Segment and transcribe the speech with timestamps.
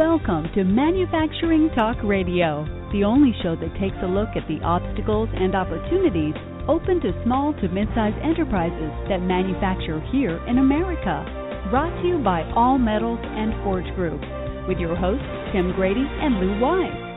[0.00, 5.28] Welcome to Manufacturing Talk Radio, the only show that takes a look at the obstacles
[5.34, 6.32] and opportunities
[6.66, 11.20] open to small to mid-sized enterprises that manufacture here in America.
[11.68, 14.24] Brought to you by All Metals and Forge Group,
[14.66, 17.09] with your hosts Tim Grady and Lou Weiss.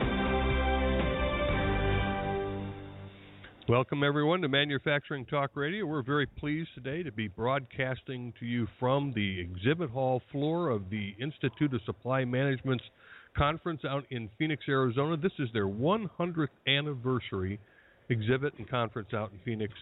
[3.66, 5.86] Welcome, everyone, to Manufacturing Talk Radio.
[5.86, 10.90] We're very pleased today to be broadcasting to you from the exhibit hall floor of
[10.90, 12.84] the Institute of Supply Management's
[13.34, 15.16] conference out in Phoenix, Arizona.
[15.16, 17.58] This is their 100th anniversary
[18.10, 19.72] exhibit and conference out in Phoenix.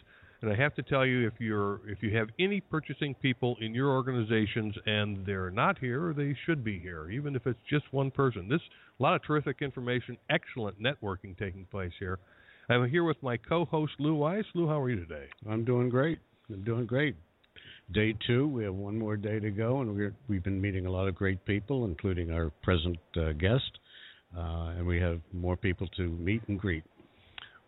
[0.42, 3.74] And I have to tell you, if you're if you have any purchasing people in
[3.74, 8.12] your organizations and they're not here, they should be here, even if it's just one
[8.12, 8.48] person.
[8.48, 8.60] This
[9.00, 12.20] a lot of terrific information, excellent networking taking place here.
[12.72, 14.46] I'm here with my co-host Lou Weiss.
[14.54, 15.26] Lou, how are you today?
[15.46, 16.18] I'm doing great.
[16.50, 17.14] I'm doing great.
[17.92, 18.48] Day two.
[18.48, 21.14] We have one more day to go, and we're, we've been meeting a lot of
[21.14, 23.78] great people, including our present uh, guest,
[24.34, 26.82] uh, and we have more people to meet and greet.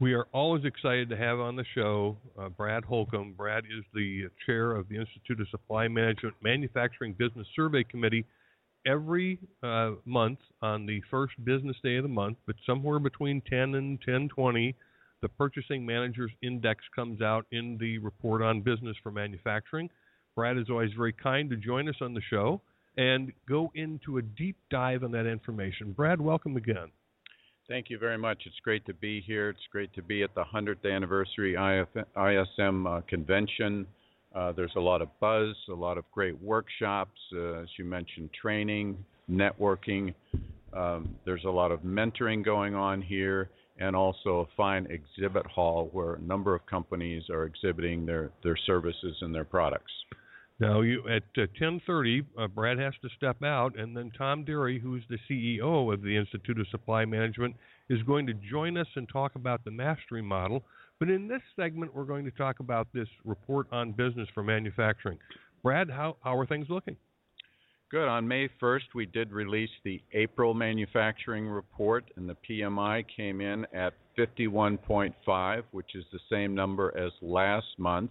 [0.00, 3.34] We are always excited to have on the show uh, Brad Holcomb.
[3.36, 8.24] Brad is the chair of the Institute of Supply Management Manufacturing Business Survey Committee.
[8.86, 13.74] Every uh, month on the first business day of the month, but somewhere between 10
[13.74, 14.74] and 10:20,
[15.24, 19.88] the Purchasing Managers Index comes out in the report on business for manufacturing.
[20.36, 22.60] Brad is always very kind to join us on the show
[22.98, 25.92] and go into a deep dive on that information.
[25.92, 26.90] Brad, welcome again.
[27.68, 28.42] Thank you very much.
[28.44, 29.48] It's great to be here.
[29.48, 33.86] It's great to be at the 100th anniversary ISM uh, convention.
[34.34, 38.28] Uh, there's a lot of buzz, a lot of great workshops, uh, as you mentioned,
[38.38, 40.12] training, networking.
[40.74, 45.88] Um, there's a lot of mentoring going on here, and also a fine exhibit hall
[45.92, 49.92] where a number of companies are exhibiting their, their services and their products.
[50.60, 54.78] Now, you at uh, 10:30, uh, Brad has to step out, and then Tom Derry,
[54.78, 57.56] who's the CEO of the Institute of Supply Management,
[57.88, 60.64] is going to join us and talk about the mastery model.
[61.00, 65.18] But in this segment, we're going to talk about this report on business for manufacturing.
[65.64, 66.96] Brad, how how are things looking?
[67.94, 68.08] Good.
[68.08, 73.64] On May 1st, we did release the April manufacturing report, and the PMI came in
[73.72, 78.10] at 51.5, which is the same number as last month.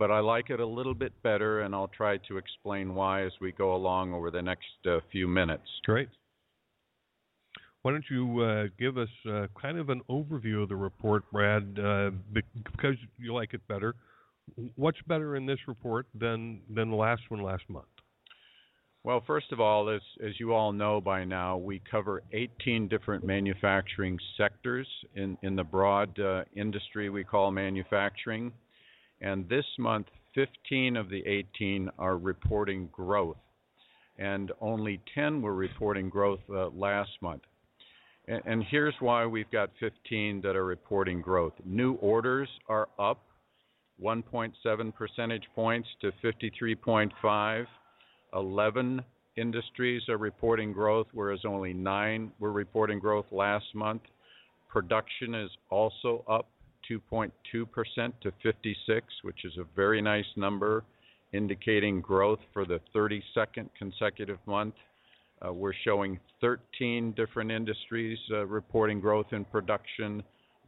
[0.00, 3.30] But I like it a little bit better, and I'll try to explain why as
[3.40, 5.68] we go along over the next uh, few minutes.
[5.84, 6.08] Great.
[7.82, 11.78] Why don't you uh, give us uh, kind of an overview of the report, Brad,
[11.78, 13.94] uh, because you like it better?
[14.74, 17.86] What's better in this report than than the last one last month?
[19.04, 23.22] Well, first of all, as, as you all know by now, we cover 18 different
[23.22, 28.50] manufacturing sectors in, in the broad uh, industry we call manufacturing.
[29.20, 33.36] And this month, 15 of the 18 are reporting growth,
[34.18, 37.42] and only 10 were reporting growth uh, last month.
[38.26, 41.52] And, and here's why we've got 15 that are reporting growth.
[41.66, 43.20] New orders are up
[44.02, 47.66] 1.7 percentage points to 53.5
[48.34, 49.02] 11
[49.36, 54.02] industries are reporting growth, whereas only nine were reporting growth last month.
[54.68, 56.46] Production is also up
[56.90, 57.30] 2.2%
[58.20, 60.84] to 56, which is a very nice number,
[61.32, 64.74] indicating growth for the 32nd consecutive month.
[65.44, 70.22] Uh, we're showing 13 different industries uh, reporting growth in production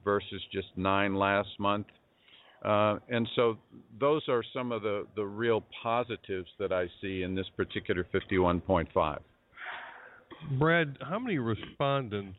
[0.04, 1.87] versus just nine last month.
[2.66, 3.56] Uh, and so
[4.00, 9.19] those are some of the, the real positives that I see in this particular 51.5.
[10.59, 12.38] Brad, how many respondents,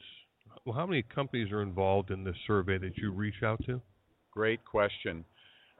[0.66, 3.82] well, how many companies are involved in this survey that you reach out to?
[4.32, 5.24] Great question.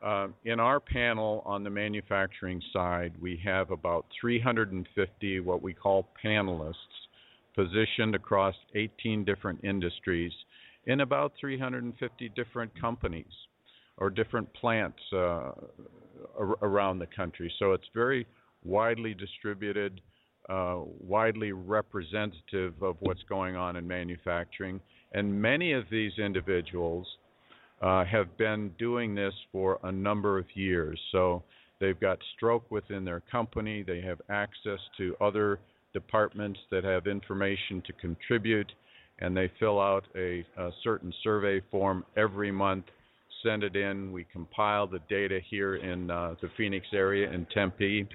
[0.02, 6.08] Uh, in our panel on the manufacturing side, we have about 350 what we call
[6.24, 6.74] panelists
[7.54, 10.32] positioned across 18 different industries
[10.86, 13.26] in about 350 different companies
[13.98, 15.52] or different plants uh,
[16.62, 17.52] around the country.
[17.60, 18.28] So it's very
[18.64, 20.02] widely distributed,
[20.50, 24.80] uh, widely representative of what's going on in manufacturing.
[25.14, 27.08] And many of these individuals
[27.82, 31.00] uh, have been doing this for a number of years.
[31.12, 31.44] So
[31.80, 35.60] they've got stroke within their company, they have access to other
[35.94, 38.72] departments that have information to contribute,
[39.20, 42.86] and they fill out a, a certain survey form every month
[43.44, 44.12] send it in.
[44.12, 48.08] We compile the data here in uh, the Phoenix area in Tempe.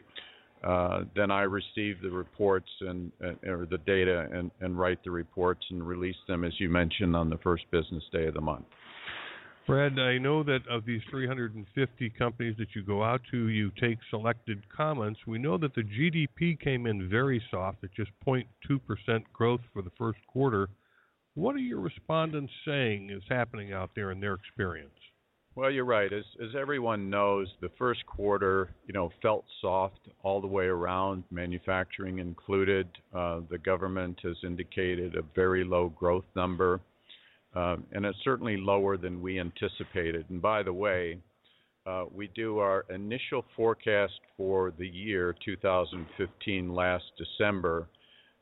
[0.64, 5.10] Uh, then I receive the reports and uh, or the data and, and write the
[5.10, 8.64] reports and release them, as you mentioned, on the first business day of the month.
[9.66, 13.98] Brad, I know that of these 350 companies that you go out to, you take
[14.10, 15.20] selected comments.
[15.26, 18.44] We know that the GDP came in very soft at just 0.2%
[19.32, 20.69] growth for the first quarter.
[21.34, 24.90] What are your respondents saying is happening out there in their experience?
[25.54, 26.10] Well, you're right.
[26.10, 31.25] As as everyone knows, the first quarter, you know, felt soft all the way around,
[31.31, 32.88] manufacturing included.
[33.14, 36.81] Uh, the government has indicated a very low growth number.
[37.54, 40.25] Uh, and it's certainly lower than we anticipated.
[40.31, 41.19] And by the way,
[41.84, 47.88] uh, we do our initial forecast for the year 2015 last December,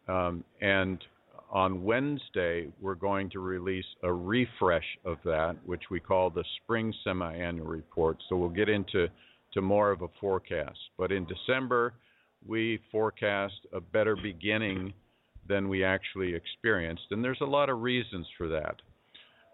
[0.07, 1.03] um, and
[1.51, 6.95] on Wednesday we're going to release a refresh of that, which we call the spring
[7.05, 8.19] semi-annual report.
[8.29, 9.09] So we'll get into
[9.53, 10.79] to more of a forecast.
[10.97, 11.95] But in December,
[12.47, 14.93] we forecast a better beginning
[15.49, 18.77] than we actually experienced, and there's a lot of reasons for that.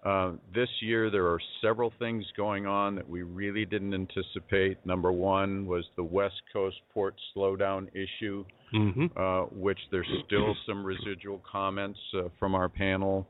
[0.04, 4.78] Uh, this year, there are several things going on that we really didn't anticipate.
[4.86, 9.06] Number one was the West Coast port slowdown issue, mm-hmm.
[9.16, 13.26] uh, which there's still some residual comments uh, from our panel.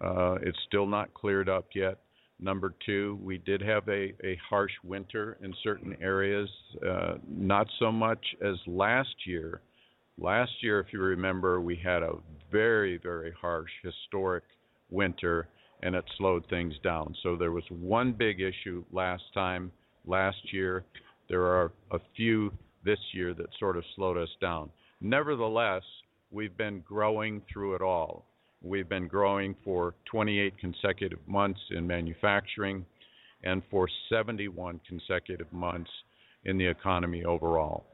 [0.00, 1.98] Uh, it's still not cleared up yet.
[2.38, 6.48] Number two, we did have a, a harsh winter in certain areas,
[6.88, 9.60] uh, not so much as last year.
[10.16, 12.12] Last year, if you remember, we had a
[12.50, 14.44] very, very harsh historic
[14.90, 15.48] winter
[15.82, 17.14] and it slowed things down.
[17.22, 19.72] So there was one big issue last time,
[20.06, 20.84] last year.
[21.28, 22.52] There are a few
[22.84, 24.70] this year that sort of slowed us down.
[25.00, 25.82] Nevertheless,
[26.30, 28.26] we've been growing through it all.
[28.62, 32.84] We've been growing for 28 consecutive months in manufacturing
[33.42, 35.90] and for 71 consecutive months
[36.44, 37.84] in the economy overall.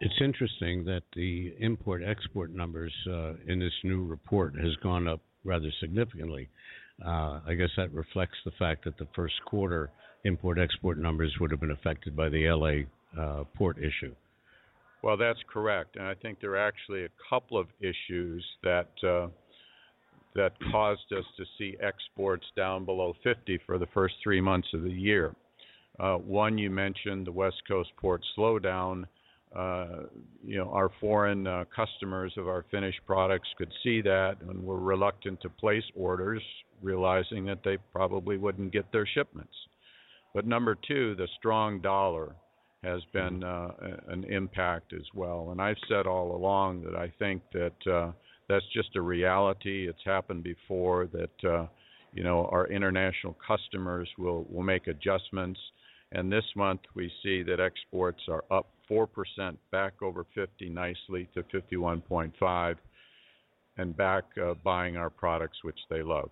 [0.00, 5.20] It's interesting that the import export numbers uh, in this new report has gone up
[5.44, 6.48] rather significantly.
[7.04, 9.90] Uh, I guess that reflects the fact that the first quarter
[10.24, 14.14] import export numbers would have been affected by the LA uh, port issue.
[15.02, 19.28] Well, that's correct, and I think there are actually a couple of issues that uh,
[20.34, 24.82] that caused us to see exports down below 50 for the first three months of
[24.82, 25.34] the year.
[25.98, 29.04] Uh, one you mentioned, the West Coast port slowdown
[29.54, 34.78] you know, our foreign uh, customers of our finished products could see that and were
[34.78, 36.42] reluctant to place orders,
[36.82, 39.54] realizing that they probably wouldn't get their shipments.
[40.34, 42.36] But number two, the strong dollar
[42.82, 43.70] has been uh,
[44.08, 45.50] an impact as well.
[45.50, 48.12] And I've said all along that I think that uh,
[48.48, 49.88] that's just a reality.
[49.88, 51.66] It's happened before that uh,
[52.12, 55.60] you know our international customers will will make adjustments.
[56.12, 59.06] And this month we see that exports are up 4%
[59.70, 62.76] back over 50 nicely to 51.5
[63.76, 66.30] and back uh, buying our products which they love.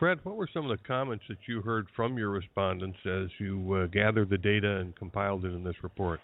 [0.00, 3.74] Brad, what were some of the comments that you heard from your respondents as you
[3.74, 6.20] uh, gathered the data and compiled it in this report?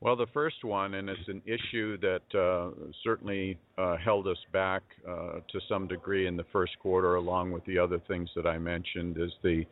[0.00, 2.70] Well, the first one, and it's an issue that uh,
[3.04, 7.64] certainly uh, held us back uh, to some degree in the first quarter, along with
[7.66, 9.64] the other things that I mentioned, is the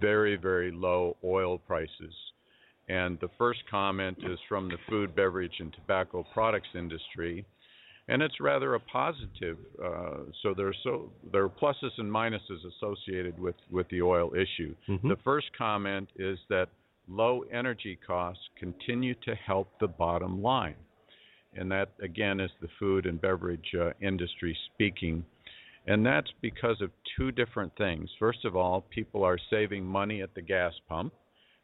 [0.00, 2.12] very, very low oil prices.
[2.90, 7.46] And the first comment is from the food, beverage, and tobacco products industry,
[8.08, 9.58] and it's rather a positive.
[9.82, 14.74] Uh, so there's so there are pluses and minuses associated with with the oil issue.
[14.88, 15.08] Mm-hmm.
[15.08, 16.66] The first comment is that
[17.06, 20.74] low energy costs continue to help the bottom line,
[21.54, 25.24] and that again is the food and beverage uh, industry speaking.
[25.86, 28.10] And that's because of two different things.
[28.18, 31.12] First of all, people are saving money at the gas pump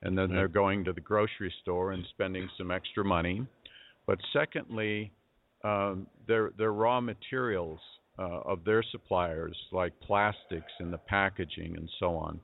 [0.06, 3.44] and then they're going to the grocery store and spending some extra money.
[4.06, 5.10] But secondly,
[5.64, 7.80] um, their their raw materials
[8.16, 12.40] uh, of their suppliers, like plastics and the packaging and so on,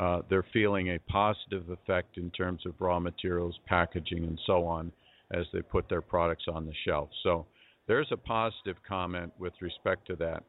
[0.00, 4.90] uh, they're feeling a positive effect in terms of raw materials, packaging, and so on
[5.32, 7.10] as they put their products on the shelf.
[7.22, 7.46] So
[7.86, 10.44] there's a positive comment with respect to that.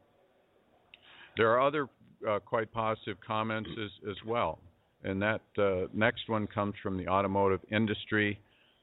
[1.36, 1.88] There are other
[2.26, 4.58] uh, quite positive comments as, as well
[5.04, 8.38] and that uh, next one comes from the automotive industry,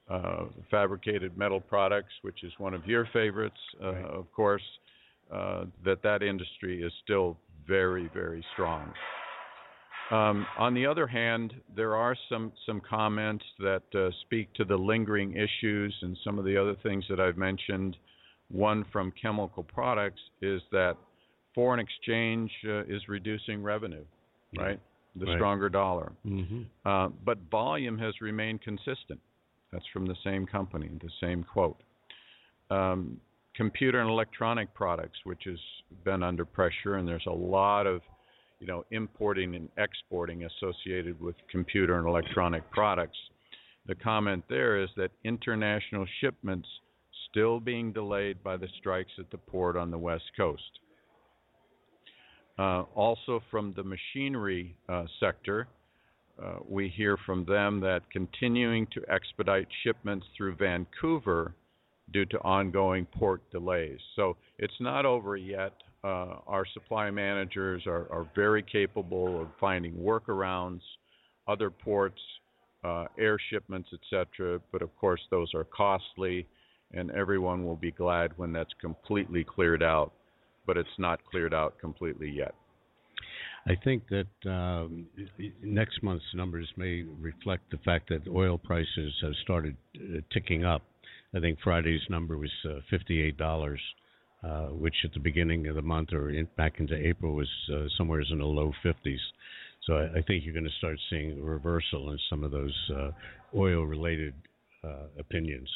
[0.10, 4.06] uh, fabricated metal products, which is one of your favorites, uh, right.
[4.06, 4.64] of course.
[5.32, 8.92] Uh, that that industry is still very very strong.
[10.12, 14.76] Um, on the other hand, there are some some comments that uh, speak to the
[14.76, 17.96] lingering issues and some of the other things that I've mentioned.
[18.50, 20.98] One from chemical products is that
[21.56, 24.04] foreign exchange uh, is reducing revenue,
[24.58, 24.82] right?
[25.16, 25.38] The right.
[25.38, 26.12] stronger dollar.
[26.26, 26.62] Mm-hmm.
[26.86, 29.20] Uh, but volume has remained consistent.
[29.72, 31.82] That's from the same company, the same quote.
[32.70, 33.20] Um,
[33.56, 35.60] computer and electronic products, which has
[36.04, 38.02] been under pressure, and there's a lot of
[38.62, 43.18] you know, importing and exporting associated with computer and electronic products.
[43.88, 46.68] The comment there is that international shipments
[47.30, 50.80] still being delayed by the strikes at the port on the West Coast.
[52.62, 55.68] Uh, also, from the machinery uh, sector,
[56.40, 61.56] uh, we hear from them that continuing to expedite shipments through Vancouver
[62.14, 63.98] due to ongoing port delays.
[64.16, 65.74] So it's not over yet.
[66.04, 70.82] Uh, our supply managers are, are, very capable of finding workarounds,
[71.48, 72.22] other ports,
[72.84, 74.62] uh, air shipments, etc.
[74.72, 76.46] But of course, those are costly,
[76.94, 80.14] and everyone will be glad when that's completely cleared out.
[80.72, 82.56] But it's not cleared out completely yet.
[83.68, 85.06] I think that um,
[85.62, 90.82] next month's numbers may reflect the fact that oil prices have started uh, ticking up.
[91.36, 93.76] I think Friday's number was uh, $58,
[94.46, 97.88] uh, which at the beginning of the month or in, back into April was uh,
[97.98, 99.18] somewhere in the low 50s.
[99.86, 102.92] So I, I, think you're going to start seeing a reversal in some of those
[102.96, 103.12] uh,
[103.54, 104.36] oil-related
[104.86, 105.68] uh, opinions.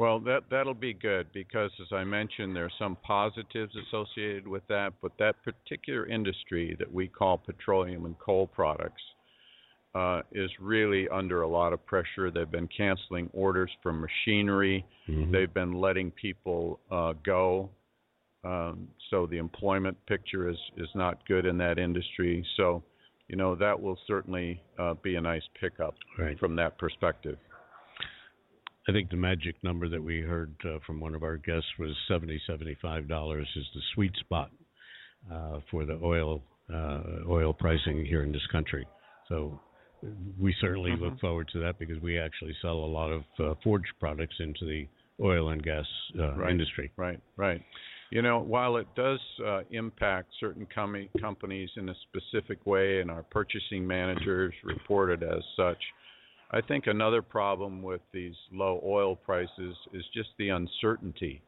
[0.00, 4.66] Well, that that'll be good because, as I mentioned, there are some positives associated with
[4.68, 4.94] that.
[5.02, 9.02] But that particular industry that we call petroleum and coal products
[9.94, 12.30] uh, is really under a lot of pressure.
[12.30, 14.86] They've been canceling orders from machinery.
[15.06, 15.32] Mm-hmm.
[15.32, 17.68] They've been letting people uh, go.
[18.42, 22.42] Um, so the employment picture is is not good in that industry.
[22.56, 22.82] So,
[23.28, 26.38] you know, that will certainly uh, be a nice pickup right.
[26.38, 27.36] from that perspective.
[28.88, 31.94] I think the magic number that we heard uh, from one of our guests was
[32.08, 34.50] 70 75 dollars is the sweet spot
[35.30, 38.86] uh, for the oil uh, oil pricing here in this country.
[39.28, 39.60] So
[40.38, 41.04] we certainly mm-hmm.
[41.04, 44.64] look forward to that because we actually sell a lot of uh, forged products into
[44.64, 44.86] the
[45.22, 45.84] oil and gas
[46.18, 46.50] uh, right.
[46.50, 46.90] industry.
[46.96, 47.60] Right, right.
[48.10, 53.10] You know, while it does uh, impact certain com- companies in a specific way, and
[53.10, 55.78] our purchasing managers reported as such,
[56.52, 61.42] I think another problem with these low oil prices is just the uncertainty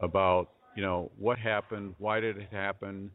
[0.00, 3.10] about, you know, what happened, why did it happen,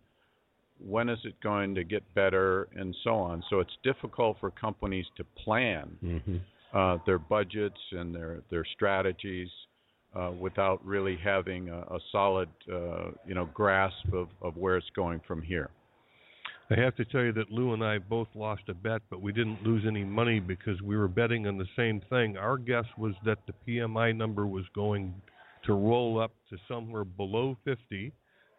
[0.79, 3.43] when is it going to get better, and so on.
[3.49, 6.37] So it's difficult for companies to plan mm-hmm.
[6.73, 9.49] uh, their budgets and their their strategies
[10.15, 14.89] uh, without really having a, a solid, uh, you know, grasp of, of where it's
[14.95, 15.69] going from here.
[16.69, 19.31] I have to tell you that Lou and I both lost a bet, but we
[19.31, 22.35] didn't lose any money because we were betting on the same thing.
[22.35, 25.13] Our guess was that the PMI number was going
[25.65, 28.11] to roll up to somewhere below 50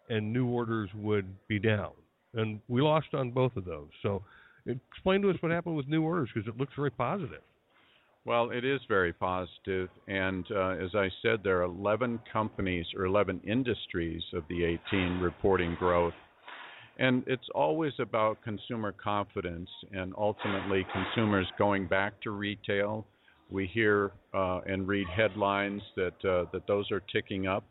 [0.08, 1.90] and new orders would be down.
[2.32, 3.88] And we lost on both of those.
[4.02, 4.22] So
[4.64, 7.42] explain to us what happened with new orders because it looks very positive.
[8.24, 9.90] Well, it is very positive.
[10.06, 15.20] and uh, as I said, there are 11 companies or 11 industries of the 18
[15.20, 16.14] reporting growth
[16.98, 23.06] and it's always about consumer confidence and ultimately consumers going back to retail.
[23.50, 27.64] We hear uh, and read headlines that uh, that those are ticking up,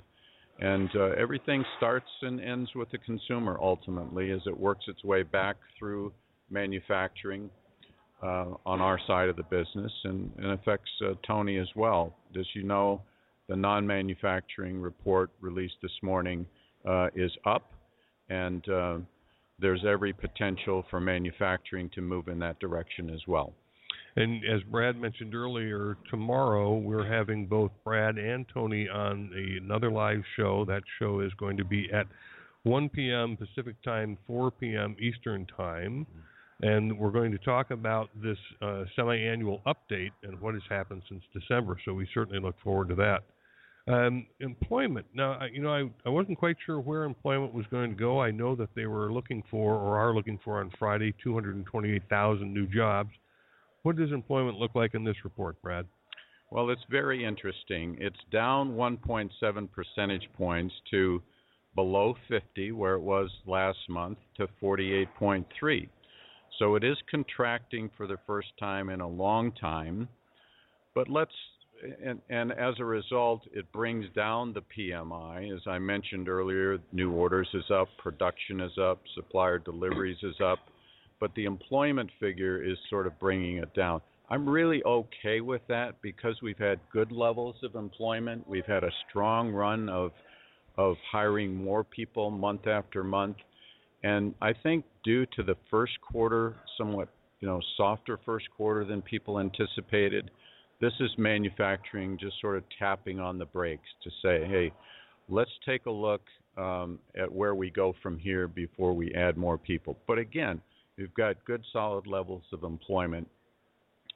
[0.59, 5.23] and uh, everything starts and ends with the consumer ultimately as it works its way
[5.23, 6.13] back through
[6.49, 7.49] manufacturing
[8.23, 12.15] uh, on our side of the business and, and affects uh, Tony as well.
[12.39, 13.01] As you know,
[13.47, 16.45] the non-manufacturing report released this morning
[16.87, 17.71] uh, is up,
[18.29, 18.63] and
[19.59, 23.53] there's every potential for manufacturing to move in that direction as well.
[24.15, 30.23] And as Brad mentioned earlier, tomorrow we're having both Brad and Tony on another live
[30.35, 30.65] show.
[30.65, 32.07] That show is going to be at
[32.63, 33.37] 1 p.m.
[33.37, 34.95] Pacific time, 4 p.m.
[34.99, 36.05] Eastern time.
[36.61, 41.03] And we're going to talk about this uh, semi annual update and what has happened
[41.07, 41.77] since December.
[41.85, 43.21] So we certainly look forward to that.
[43.87, 45.05] Um, employment.
[45.13, 48.21] Now, you know, I, I wasn't quite sure where employment was going to go.
[48.21, 52.67] I know that they were looking for, or are looking for on Friday, 228,000 new
[52.67, 53.11] jobs.
[53.83, 55.85] What does employment look like in this report, Brad?
[56.51, 57.97] Well, it's very interesting.
[58.01, 59.29] It's down 1.7
[59.71, 61.21] percentage points to
[61.73, 65.87] below 50, where it was last month, to 48.3.
[66.59, 70.09] So it is contracting for the first time in a long time.
[70.95, 71.31] But let's
[72.03, 75.55] and, and as a result, it brings down the PMI.
[75.55, 80.59] As I mentioned earlier, new orders is up, production is up, supplier deliveries is up,
[81.19, 84.01] but the employment figure is sort of bringing it down.
[84.29, 88.47] I'm really okay with that because we've had good levels of employment.
[88.47, 90.11] We've had a strong run of
[90.77, 93.37] of hiring more people month after month.
[94.03, 99.01] And I think due to the first quarter, somewhat you know softer first quarter than
[99.01, 100.29] people anticipated,
[100.79, 104.71] this is manufacturing just sort of tapping on the brakes to say, hey,
[105.29, 106.21] let's take a look
[106.57, 109.97] um, at where we go from here before we add more people.
[110.07, 110.61] But again,
[110.97, 113.27] we've got good solid levels of employment.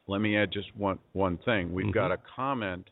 [0.08, 1.72] Let me add just one one thing.
[1.74, 1.94] We've mm-hmm.
[1.94, 2.90] got a comment.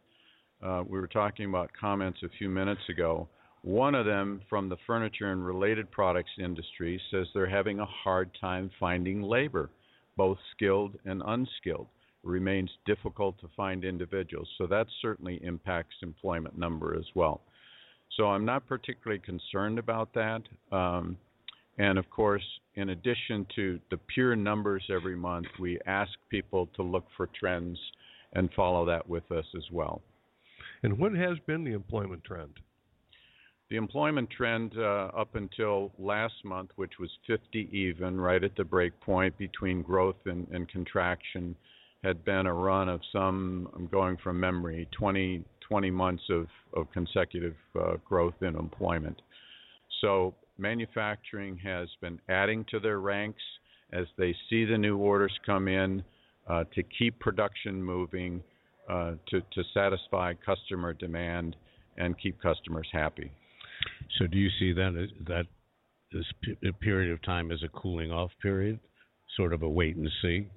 [0.63, 3.27] Uh, we were talking about comments a few minutes ago.
[3.61, 8.29] One of them from the furniture and related products industry says they're having a hard
[8.39, 9.69] time finding labor,
[10.15, 11.87] both skilled and unskilled.
[12.23, 17.41] Remains difficult to find individuals, so that certainly impacts employment number as well.
[18.17, 20.41] So I'm not particularly concerned about that.
[20.71, 21.17] Um,
[21.77, 22.43] and of course,
[22.75, 27.79] in addition to the pure numbers every month, we ask people to look for trends
[28.33, 30.01] and follow that with us as well.
[30.83, 32.51] And what has been the employment trend?
[33.69, 38.63] The employment trend uh, up until last month, which was 50 even, right at the
[38.63, 41.55] break point between growth and, and contraction,
[42.03, 46.91] had been a run of some, I'm going from memory, 20, 20 months of, of
[46.93, 49.21] consecutive uh, growth in employment.
[50.01, 53.41] So manufacturing has been adding to their ranks
[53.91, 56.03] as they see the new orders come in
[56.47, 58.41] uh, to keep production moving,
[58.89, 61.55] uh, to, to satisfy customer demand,
[61.97, 63.31] and keep customers happy.
[64.17, 65.45] So, do you see that that
[66.11, 66.25] this
[66.81, 68.79] period of time as a cooling off period,
[69.37, 70.47] sort of a wait and see?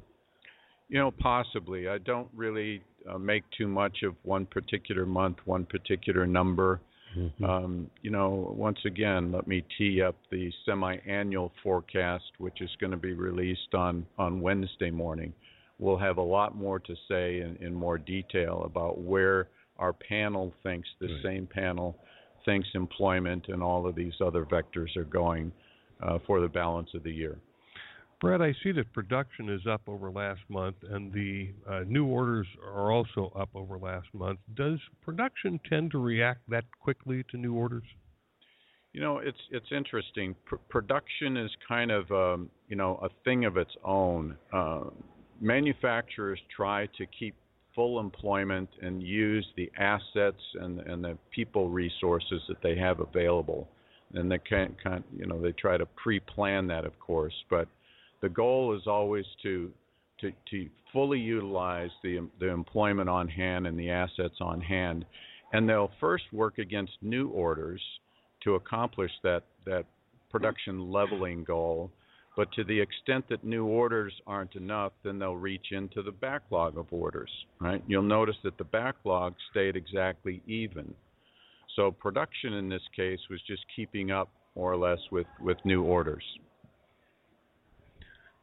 [0.92, 1.88] You know, possibly.
[1.88, 6.82] I don't really uh, make too much of one particular month, one particular number.
[7.16, 7.44] Mm-hmm.
[7.44, 12.90] Um, you know, once again, let me tee up the semi-annual forecast, which is going
[12.90, 15.32] to be released on on Wednesday morning.
[15.78, 20.52] We'll have a lot more to say in, in more detail about where our panel
[20.62, 21.22] thinks the right.
[21.24, 21.96] same panel
[22.44, 25.52] thinks employment and all of these other vectors are going
[26.02, 27.38] uh, for the balance of the year.
[28.22, 32.46] Brad, I see that production is up over last month, and the uh, new orders
[32.64, 34.38] are also up over last month.
[34.54, 37.82] Does production tend to react that quickly to new orders?
[38.92, 40.36] You know, it's it's interesting.
[40.44, 44.36] Pr- production is kind of um, you know a thing of its own.
[44.52, 44.84] Uh,
[45.40, 47.34] manufacturers try to keep
[47.74, 53.66] full employment and use the assets and and the people resources that they have available,
[54.14, 57.66] and they can't, can't you know they try to pre-plan that, of course, but
[58.22, 59.70] the goal is always to
[60.20, 65.04] to, to fully utilize the the employment on hand and the assets on hand,
[65.52, 67.82] and they'll first work against new orders
[68.44, 69.84] to accomplish that that
[70.30, 71.90] production leveling goal.
[72.34, 76.78] But to the extent that new orders aren't enough, then they'll reach into the backlog
[76.78, 77.30] of orders.
[77.60, 77.82] Right?
[77.86, 80.94] You'll notice that the backlog stayed exactly even.
[81.76, 85.82] So production in this case was just keeping up more or less with, with new
[85.82, 86.24] orders.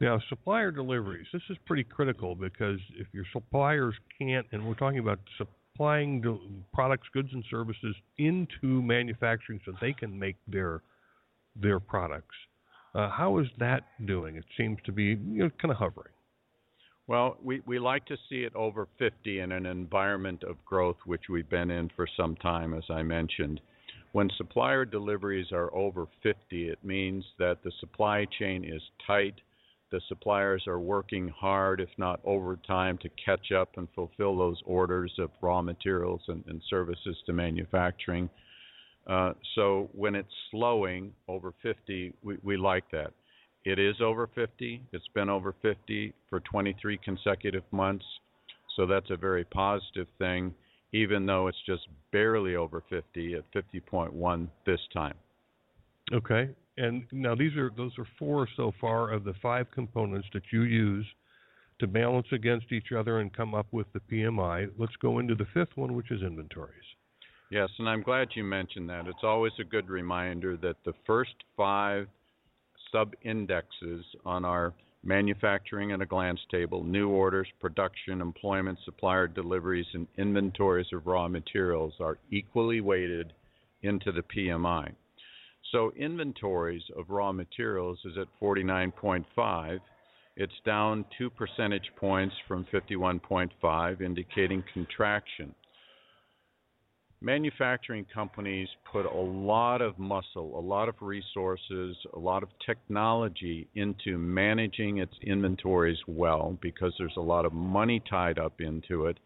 [0.00, 1.26] Now, supplier deliveries.
[1.32, 7.08] This is pretty critical because if your suppliers can't, and we're talking about supplying products,
[7.12, 10.82] goods, and services into manufacturing so they can make their
[11.56, 12.34] their products.
[12.94, 14.36] Uh, how is that doing?
[14.36, 16.12] It seems to be you know, kind of hovering.
[17.06, 21.22] Well, we, we like to see it over 50 in an environment of growth, which
[21.28, 23.60] we've been in for some time, as I mentioned.
[24.12, 29.34] When supplier deliveries are over 50, it means that the supply chain is tight
[29.90, 35.12] the suppliers are working hard, if not overtime, to catch up and fulfill those orders
[35.18, 38.28] of raw materials and, and services to manufacturing.
[39.06, 43.12] Uh, so when it's slowing over 50, we, we like that.
[43.64, 44.82] It is over 50.
[44.92, 48.04] It's been over 50 for 23 consecutive months.
[48.76, 50.54] So that's a very positive thing,
[50.92, 55.14] even though it's just barely over 50 at 50.1 this time.
[56.12, 56.50] Okay.
[56.76, 60.62] And now these are those are four so far of the five components that you
[60.62, 61.06] use
[61.78, 64.70] to balance against each other and come up with the PMI.
[64.78, 66.74] Let's go into the fifth one, which is inventories.
[67.50, 69.08] Yes, and I'm glad you mentioned that.
[69.08, 72.06] It's always a good reminder that the first five
[72.92, 79.86] sub indexes on our manufacturing at a glance table new orders, production, employment, supplier deliveries,
[79.94, 83.32] and inventories of raw materials are equally weighted
[83.82, 84.92] into the PMI.
[85.72, 89.78] So inventories of raw materials is at 49.5.
[90.36, 95.54] It's down 2 percentage points from 51.5, indicating contraction.
[97.22, 103.68] Manufacturing companies put a lot of muscle, a lot of resources, a lot of technology
[103.74, 109.18] into managing its inventories well because there's a lot of money tied up into it.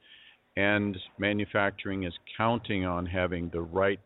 [0.57, 4.01] And manufacturing is counting on having the right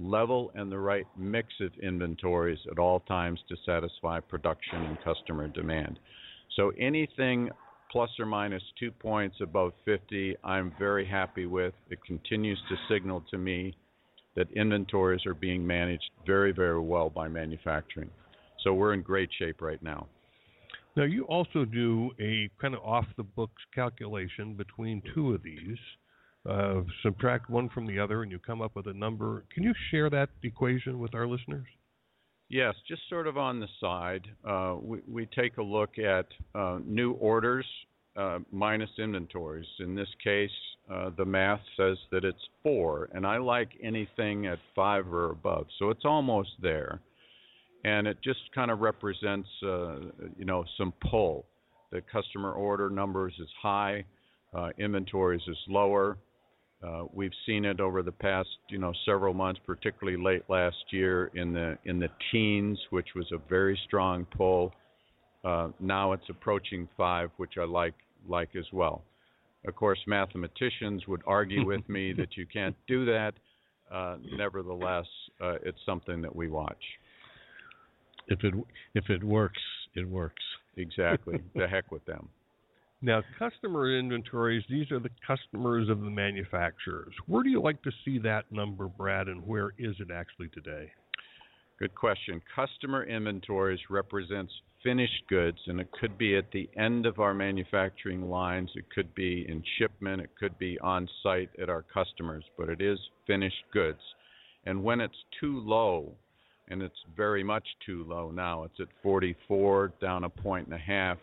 [0.00, 5.48] level and the right mix of inventories at all times to satisfy production and customer
[5.48, 5.98] demand.
[6.56, 7.50] So anything
[7.90, 11.74] plus or minus two points above 50, I'm very happy with.
[11.90, 13.76] It continues to signal to me
[14.36, 18.10] that inventories are being managed very, very well by manufacturing.
[18.62, 20.06] So we're in great shape right now.
[20.96, 25.78] Now, you also do a kind of off the books calculation between two of these.
[26.48, 29.44] Uh, subtract one from the other, and you come up with a number.
[29.52, 31.66] Can you share that equation with our listeners?
[32.48, 36.78] Yes, just sort of on the side, uh, we, we, take a look at uh,
[36.86, 37.66] new orders
[38.16, 39.66] uh, minus inventories.
[39.80, 40.50] In this case,
[40.90, 45.66] uh, the math says that it's four, and I like anything at five or above,
[45.78, 47.02] so it's almost there.
[47.84, 49.96] And it just kind of represents, uh,
[50.38, 51.44] you know, some pull.
[51.92, 54.04] The customer order numbers is high,
[54.78, 56.16] inventories is lower.
[56.82, 61.30] Uh, we've seen it over the past, you know, several months, particularly late last year
[61.34, 64.72] in the in the teens, which was a very strong pull.
[65.44, 67.94] Uh, now it's approaching five, which I like
[68.28, 69.02] like as well.
[69.66, 73.34] Of course, mathematicians would argue with me that you can't do that.
[73.90, 75.06] Uh, nevertheless,
[75.40, 76.82] uh, it's something that we watch.
[78.28, 78.54] If it
[78.94, 79.62] if it works,
[79.96, 80.42] it works.
[80.76, 81.40] Exactly.
[81.56, 82.28] the heck with them.
[83.00, 87.14] Now, customer inventories, these are the customers of the manufacturers.
[87.26, 90.90] Where do you like to see that number, Brad, and where is it actually today?
[91.78, 92.42] Good question.
[92.56, 98.28] Customer inventories represents finished goods, and it could be at the end of our manufacturing
[98.28, 102.68] lines, it could be in shipment, it could be on site at our customers, but
[102.68, 104.00] it is finished goods.
[104.66, 106.14] And when it's too low,
[106.66, 110.78] and it's very much too low now, it's at 44, down a point and a
[110.78, 111.18] half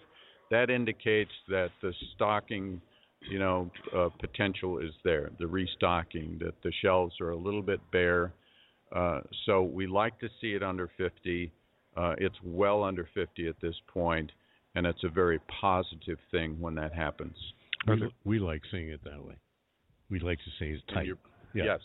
[0.51, 2.81] that indicates that the stocking,
[3.29, 5.31] you know, uh, potential is there.
[5.39, 8.33] The restocking, that the shelves are a little bit bare.
[8.95, 11.51] Uh, so we like to see it under 50.
[11.97, 14.31] Uh, it's well under 50 at this point,
[14.75, 17.35] and it's a very positive thing when that happens.
[17.87, 19.35] We, we like seeing it that way.
[20.09, 21.07] We like to say it's tight.
[21.53, 21.63] Yeah.
[21.65, 21.79] Yes,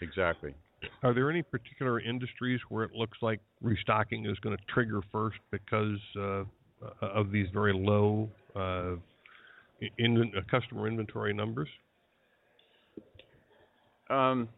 [0.00, 0.54] exactly.
[1.02, 5.38] Are there any particular industries where it looks like restocking is going to trigger first
[5.50, 6.44] because uh, uh,
[7.00, 8.94] of these very low uh,
[9.98, 11.68] in, uh, customer inventory numbers?
[14.10, 14.48] Um,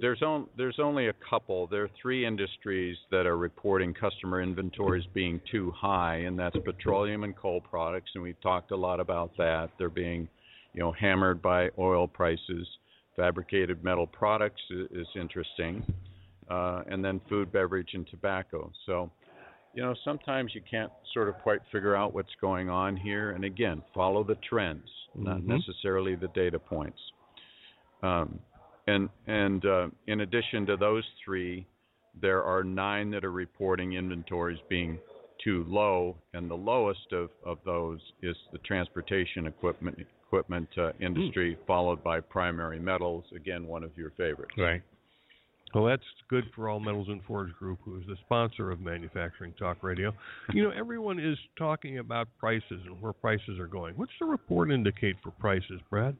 [0.00, 1.66] there's, on, there's only a couple.
[1.66, 7.24] There are three industries that are reporting customer inventories being too high, and that's petroleum
[7.24, 8.10] and coal products.
[8.14, 9.70] And we've talked a lot about that.
[9.78, 10.28] They're being,
[10.74, 12.66] you know, hammered by oil prices.
[13.14, 15.84] Fabricated metal products is, is interesting,
[16.50, 18.72] uh, and then food, beverage, and tobacco.
[18.86, 19.10] So
[19.74, 23.30] you know, sometimes you can't sort of quite figure out what's going on here.
[23.30, 25.24] And again, follow the trends, mm-hmm.
[25.24, 26.98] not necessarily the data points.
[28.02, 28.38] Um,
[28.86, 31.66] and and uh, in addition to those three,
[32.20, 34.98] there are nine that are reporting inventories being
[35.42, 41.56] too low, and the lowest of, of those is the transportation equipment equipment uh, industry,
[41.56, 41.66] mm.
[41.66, 43.24] followed by primary metals.
[43.36, 44.54] Again, one of your favorites.
[44.56, 44.82] Right.
[45.74, 49.54] Well, that's good for All Metals and Forge Group, who is the sponsor of Manufacturing
[49.58, 50.12] Talk Radio.
[50.52, 53.94] You know, everyone is talking about prices and where prices are going.
[53.96, 56.14] What's the report indicate for prices, Brad?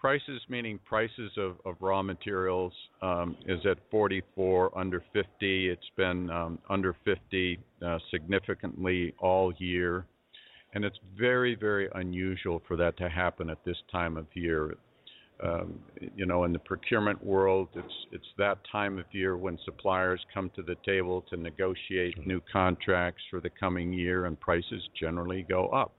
[0.00, 5.26] Prices, meaning prices of, of raw materials, um, is at 44, under 50.
[5.68, 10.06] It's been um, under 50 uh, significantly all year.
[10.74, 14.74] And it's very, very unusual for that to happen at this time of year.
[15.42, 15.78] Um,
[16.16, 20.50] you know, in the procurement world, it's it's that time of year when suppliers come
[20.56, 25.68] to the table to negotiate new contracts for the coming year, and prices generally go
[25.68, 25.92] up.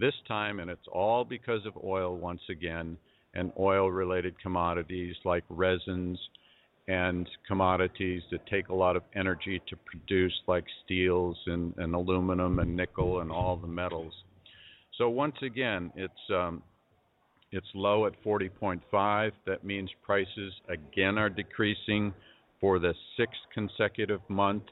[0.00, 2.96] This time, and it's all because of oil once again,
[3.34, 6.18] and oil-related commodities like resins
[6.88, 12.58] and commodities that take a lot of energy to produce, like steels and, and aluminum
[12.58, 14.12] and nickel and all the metals.
[14.98, 16.62] So once again, it's um,
[17.52, 19.32] it's low at 40.5.
[19.46, 22.12] That means prices again are decreasing
[22.60, 24.64] for the sixth consecutive month.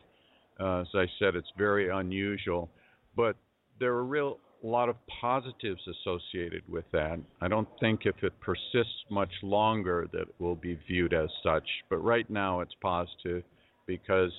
[0.58, 2.70] Uh, as I said, it's very unusual,
[3.16, 3.36] but
[3.78, 7.18] there are a real lot of positives associated with that.
[7.40, 11.66] I don't think if it persists much longer that it will be viewed as such,
[11.88, 13.42] but right now it's positive
[13.86, 14.30] because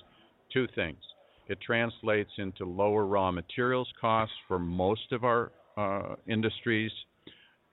[0.53, 0.99] two things.
[1.47, 6.91] It translates into lower raw materials costs for most of our uh, industries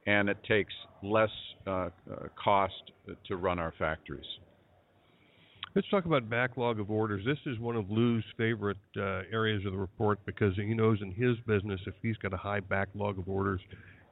[0.06, 1.30] and it takes less
[1.66, 1.90] uh, uh,
[2.42, 2.92] cost
[3.26, 4.26] to run our factories.
[5.74, 7.24] Let's talk about backlog of orders.
[7.24, 11.12] This is one of Lou's favorite uh, areas of the report because he knows in
[11.12, 13.60] his business if he's got a high backlog of orders,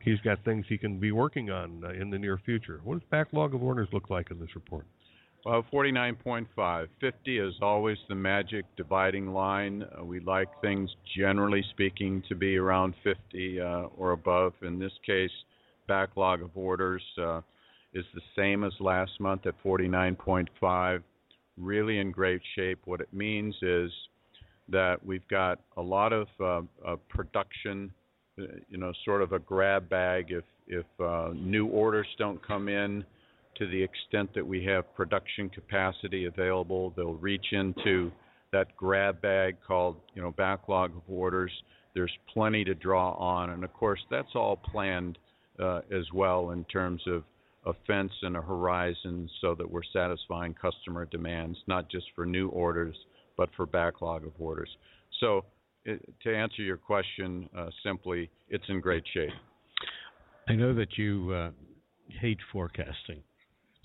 [0.01, 2.81] he's got things he can be working on uh, in the near future.
[2.85, 4.87] What does backlog of orders look like in this report?
[5.46, 6.88] Well, 49.5.
[7.01, 9.85] 50 is always the magic dividing line.
[9.85, 13.64] Uh, we like things, generally speaking, to be around 50 uh,
[13.96, 14.55] or above.
[14.62, 15.31] In this case,
[15.87, 17.03] backlog of orders.
[17.20, 17.40] Uh,
[17.96, 21.03] is the same as last month at 49.5.
[21.57, 22.81] Really in great shape.
[22.85, 23.90] What it means is
[24.68, 27.90] that we've got a lot of uh, uh, production,
[28.37, 30.33] you know, sort of a grab bag.
[30.68, 30.85] If
[31.35, 33.03] new orders don't come in
[33.57, 38.12] to the extent that we have production capacity available, they'll reach into
[38.53, 41.53] that grab bag called you know backlog of orders.
[41.94, 45.16] There's plenty to draw on, and of course that's all planned
[45.61, 47.25] uh, as well in terms of
[47.66, 52.49] a fence and a horizon so that we're satisfying customer demands, not just for new
[52.49, 52.97] orders,
[53.37, 54.71] but for backlog of orders.
[55.21, 55.45] So,
[55.85, 59.31] it, to answer your question uh, simply, it's in great shape.
[60.49, 61.51] I know that you uh,
[62.21, 63.23] hate forecasting,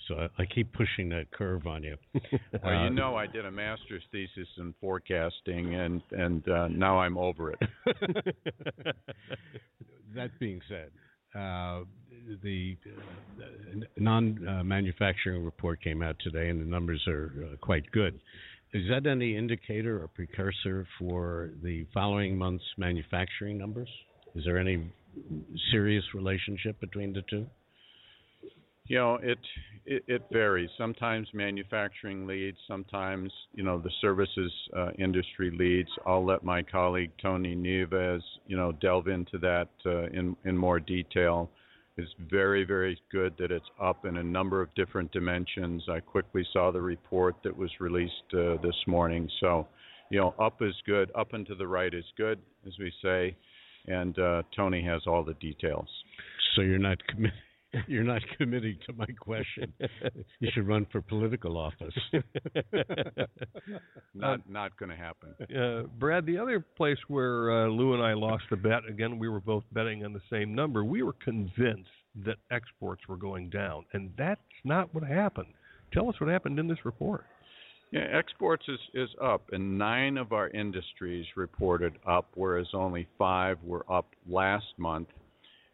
[0.08, 1.96] so I, I, keep pushing that curve on you.
[2.14, 2.22] well,
[2.64, 7.18] you uh, know, I did a master's thesis in forecasting, and and uh, now I'm
[7.18, 7.60] over it.
[10.16, 10.92] that being said,
[11.36, 11.82] uh,
[12.44, 12.78] the
[13.40, 18.20] uh, non-manufacturing report came out today, and the numbers are uh, quite good.
[18.74, 23.90] Is that any indicator or precursor for the following month's manufacturing numbers?
[24.34, 24.92] Is there any
[25.72, 27.48] serious relationship between the two?
[28.92, 29.40] You know, it
[29.86, 30.70] it, it varies.
[30.78, 35.88] Sometimes manufacturing leads, sometimes you know the services uh, industry leads.
[36.06, 40.82] I'll let my colleague Tony Nieves, you know, delve into that uh, in in more
[40.82, 41.50] detail.
[41.96, 45.84] It's very very good that it's up in a number of different dimensions.
[45.90, 49.30] I quickly saw the report that was released uh, this morning.
[49.40, 49.68] So,
[50.10, 51.14] you know, up is good.
[51.16, 53.38] Up and to the right is good, as we say.
[53.88, 55.88] And uh, Tony has all the details.
[56.56, 57.40] So you're not committed
[57.88, 59.74] You're not committing to my question.
[60.40, 61.94] you should run for political office.
[64.14, 65.34] not not going to happen.
[65.56, 69.30] Uh, Brad, the other place where uh, Lou and I lost the bet, again, we
[69.30, 70.84] were both betting on the same number.
[70.84, 71.90] We were convinced
[72.26, 75.54] that exports were going down, and that's not what happened.
[75.94, 77.26] Tell us what happened in this report.
[77.92, 83.58] Yeah, exports is, is up, and nine of our industries reported up, whereas only five
[83.64, 85.10] were up last month.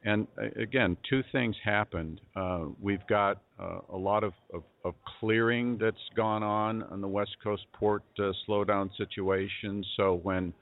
[0.07, 2.21] And uh, again, two things happened.
[2.33, 7.07] Uh, we've got uh, a lot of, of, of, clearing that's gone on on the
[7.09, 9.83] West Coast port uh, slowdown situation.
[9.97, 10.53] So when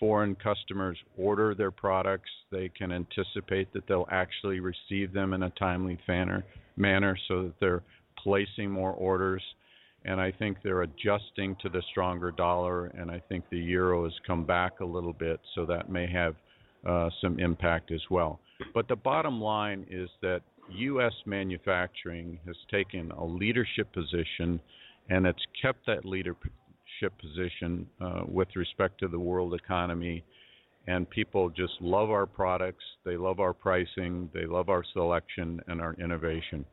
[0.00, 5.50] foreign customers order their products, they can anticipate that they'll actually receive them in a
[5.50, 6.42] timely manner,
[6.76, 7.82] manner so that they're
[8.16, 9.42] placing more orders.
[10.06, 14.14] And I think they're adjusting to the stronger dollar, and I think the euro has
[14.26, 16.34] come back a little bit, so that may have
[16.88, 18.40] uh, some impact as well.
[18.74, 21.12] But the bottom line is that U.S.
[21.26, 24.60] manufacturing has taken a leadership position,
[25.08, 26.40] and it's kept that leadership
[27.20, 30.24] position uh, with respect to the world economy.
[30.88, 35.80] And people just love our products, they love our pricing, they love our selection and
[35.80, 36.64] our innovation.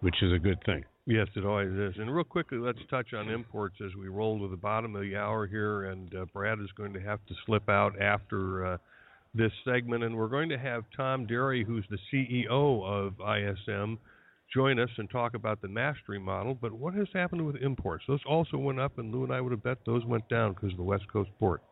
[0.00, 0.84] Which is a good thing.
[1.06, 1.94] Yes, it always is.
[1.98, 5.16] And real quickly, let's touch on imports as we roll to the bottom of the
[5.16, 5.84] hour here.
[5.84, 8.76] And uh, Brad is going to have to slip out after uh,
[9.34, 13.98] this segment, and we're going to have Tom Derry, who's the CEO of ISM,
[14.52, 16.54] join us and talk about the mastery model.
[16.54, 18.04] But what has happened with imports?
[18.08, 20.72] Those also went up, and Lou and I would have bet those went down because
[20.72, 21.62] of the West Coast port.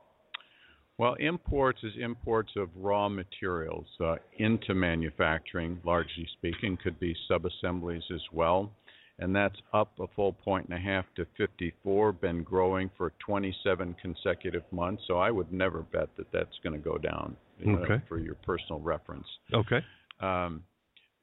[0.99, 8.11] Well, imports is imports of raw materials uh, into manufacturing, largely speaking, could be subassemblies
[8.13, 8.73] as well
[9.19, 12.13] and that's up a full point and a half to 54.
[12.13, 16.79] Been growing for 27 consecutive months, so I would never bet that that's going to
[16.79, 17.37] go down.
[17.67, 18.03] Okay.
[18.09, 19.27] for your personal reference.
[19.53, 19.81] Okay.
[20.21, 20.63] Um,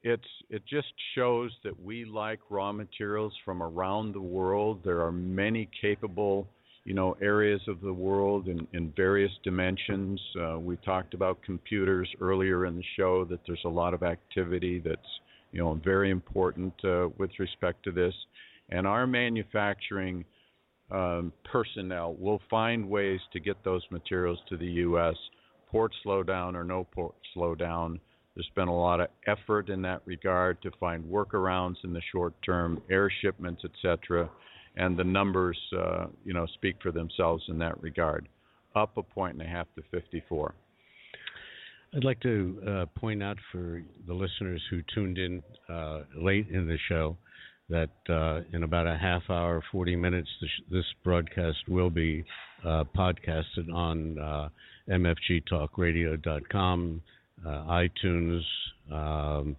[0.02, 4.80] it's it just shows that we like raw materials from around the world.
[4.84, 6.46] There are many capable,
[6.84, 10.20] you know, areas of the world in, in various dimensions.
[10.40, 13.24] Uh, we talked about computers earlier in the show.
[13.24, 15.00] That there's a lot of activity that's
[15.56, 18.14] you know, very important uh, with respect to this.
[18.68, 20.24] And our manufacturing
[20.90, 25.14] um, personnel will find ways to get those materials to the U.S.
[25.70, 27.98] Port slowdown or no port slowdown.
[28.34, 32.34] There's been a lot of effort in that regard to find workarounds in the short
[32.44, 34.28] term, air shipments, etc.
[34.76, 38.28] And the numbers, uh, you know, speak for themselves in that regard.
[38.74, 40.54] Up a point and a half to 54.
[41.94, 46.66] I'd like to uh, point out for the listeners who tuned in uh, late in
[46.66, 47.16] the show
[47.68, 52.24] that uh, in about a half hour, 40 minutes, this, this broadcast will be
[52.64, 54.48] uh, podcasted on uh,
[54.88, 57.02] mfgtalkradio.com,
[57.44, 58.40] uh, iTunes,
[58.90, 59.56] um,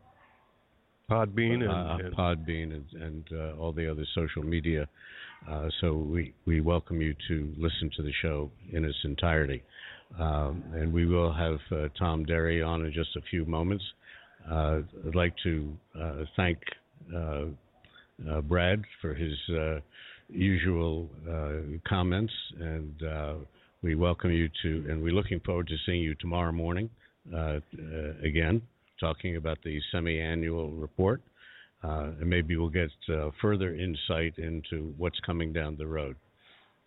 [1.10, 3.24] Podbean, and, and Podbean, and, and
[3.58, 4.88] all the other social media.
[5.82, 9.64] so we, we welcome you to listen to the show in its entirety.
[10.20, 13.84] Um, and we will have uh, Tom Derry on in just a few moments.
[14.50, 16.58] Uh, I'd like to uh, thank
[17.14, 17.46] uh,
[18.30, 19.34] uh, Brad for his
[20.30, 21.10] usual
[21.88, 23.02] comments, and
[23.82, 26.90] we welcome you to, and we're looking forward to seeing you tomorrow morning
[28.24, 28.62] again,
[29.00, 31.22] talking about the semi-annual report.
[31.84, 36.16] Uh, and maybe we'll get uh, further insight into what's coming down the road.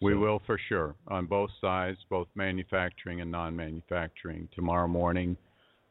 [0.02, 4.48] We will for sure on both sides, both manufacturing and non-manufacturing.
[4.54, 5.36] Tomorrow morning,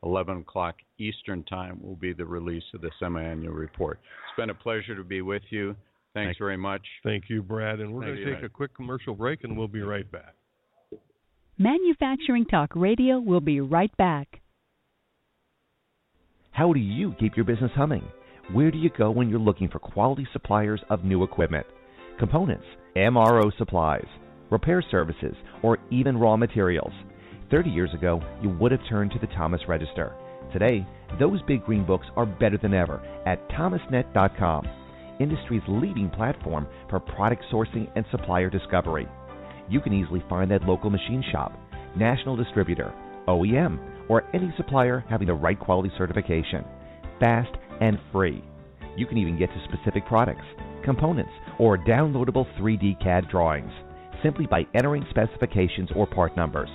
[0.03, 3.99] 11 o'clock Eastern Time will be the release of the semi-annual report.
[4.01, 5.75] It's been a pleasure to be with you.
[6.13, 6.81] Thanks Thank very much.
[7.03, 7.79] Thank you, Brad.
[7.79, 10.33] And we're going to take a quick commercial break, and we'll be right back.
[11.62, 14.39] Manufacturing Talk Radio will be right back.
[16.52, 18.06] How do you keep your business humming?
[18.54, 21.67] Where do you go when you're looking for quality suppliers of new equipment,
[22.17, 22.63] components,
[22.95, 24.06] MRO supplies,
[24.50, 26.93] repair services, or even raw materials?
[27.52, 30.13] 30 years ago, you would have turned to the Thomas Register.
[30.54, 30.88] Today,
[31.19, 34.65] those big green books are better than ever at thomasnet.com,
[35.19, 39.10] industry's leading platform for product sourcing and supplier discovery.
[39.69, 41.53] You can easily find that local machine shop,
[41.95, 42.93] national distributor,
[43.27, 43.79] OEM,
[44.10, 46.65] or any supplier having the right quality certification.
[47.19, 48.43] Fast and free.
[48.97, 50.45] You can even get to specific products,
[50.84, 53.71] components, or downloadable 3D CAD drawings
[54.23, 56.69] simply by entering specifications or part numbers.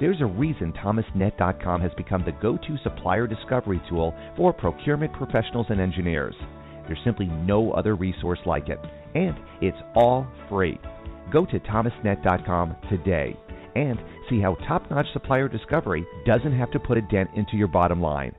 [0.00, 5.66] There's a reason ThomasNet.com has become the go to supplier discovery tool for procurement professionals
[5.70, 6.34] and engineers.
[6.86, 8.80] There's simply no other resource like it,
[9.14, 10.78] and it's all free.
[11.34, 13.36] Go to ThomasNet.com today
[13.74, 13.98] and
[14.30, 18.00] see how top notch supplier discovery doesn't have to put a dent into your bottom
[18.00, 18.32] line.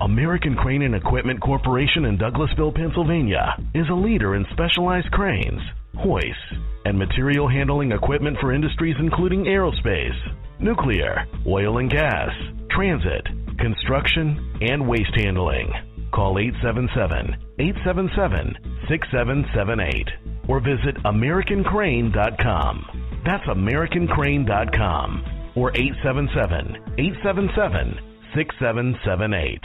[0.00, 5.60] American Crane and Equipment Corporation in Douglassville, Pennsylvania is a leader in specialized cranes,
[5.98, 6.40] hoists,
[6.86, 10.16] and material handling equipment for industries including aerospace,
[10.60, 12.30] nuclear, oil and gas,
[12.70, 13.26] transit,
[13.58, 15.70] construction, and waste handling.
[16.14, 18.56] Call 877 877
[18.88, 23.22] 6778 or visit AmericanCrane.com.
[23.24, 28.00] That's AmericanCrane.com or 877 877
[28.34, 29.60] 6778.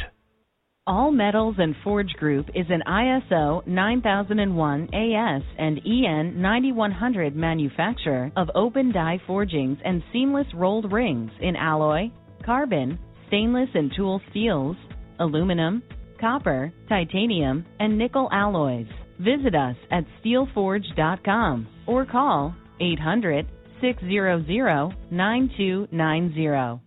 [0.85, 8.49] All Metals and Forge Group is an ISO 9001 AS and EN 9100 manufacturer of
[8.53, 12.11] open die forgings and seamless rolled rings in alloy,
[12.45, 14.75] carbon, stainless and tool steels,
[15.19, 15.81] aluminum,
[16.19, 18.87] copper, titanium, and nickel alloys.
[19.19, 23.47] Visit us at steelforge.com or call 800
[23.81, 26.83] 600 9290.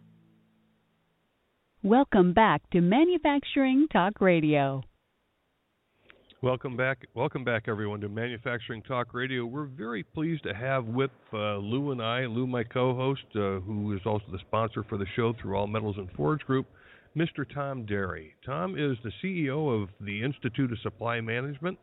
[1.83, 4.83] Welcome back to Manufacturing Talk Radio.
[6.43, 9.47] Welcome back, welcome back, everyone, to Manufacturing Talk Radio.
[9.47, 13.95] We're very pleased to have with uh, Lou and I, Lou, my co-host, uh, who
[13.95, 16.67] is also the sponsor for the show through All Metals and Forge Group,
[17.17, 17.45] Mr.
[17.55, 18.35] Tom Derry.
[18.45, 21.79] Tom is the CEO of the Institute of Supply Management,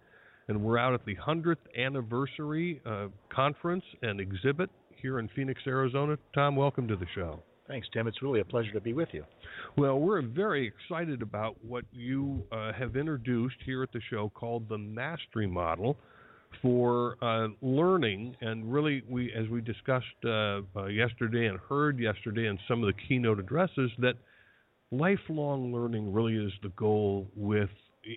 [0.48, 4.70] and we're out at the 100th anniversary uh, conference and exhibit
[5.02, 6.18] here in Phoenix, Arizona.
[6.34, 7.42] Tom, welcome to the show.
[7.68, 8.08] Thanks, Tim.
[8.08, 9.24] It's really a pleasure to be with you.
[9.78, 14.68] Well, we're very excited about what you uh, have introduced here at the show called
[14.68, 15.98] the Mastery Model
[16.62, 18.36] for uh, learning.
[18.42, 22.94] And really, we, as we discussed uh, uh yesterday and heard yesterday in some of
[22.94, 24.16] the keynote addresses, that
[24.92, 27.70] lifelong learning really is the goal with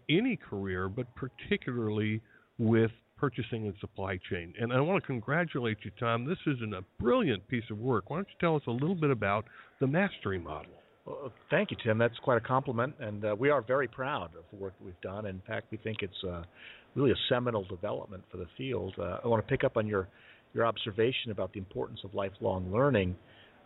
[0.09, 2.21] any career, but particularly
[2.59, 4.53] with purchasing and supply chain.
[4.61, 6.27] And I want to congratulate you, Tom.
[6.27, 8.11] This is a brilliant piece of work.
[8.11, 9.47] Why don't you tell us a little bit about
[9.81, 10.73] the mastery model?
[11.07, 11.99] Well, thank you, Tim.
[11.99, 15.01] That's quite a compliment, and uh, we are very proud of the work that we've
[15.03, 15.27] done.
[15.27, 16.43] In fact, we think it's uh,
[16.97, 18.95] really a seminal development for the field.
[18.99, 20.09] Uh, I want to pick up on your
[20.53, 23.15] your observation about the importance of lifelong learning.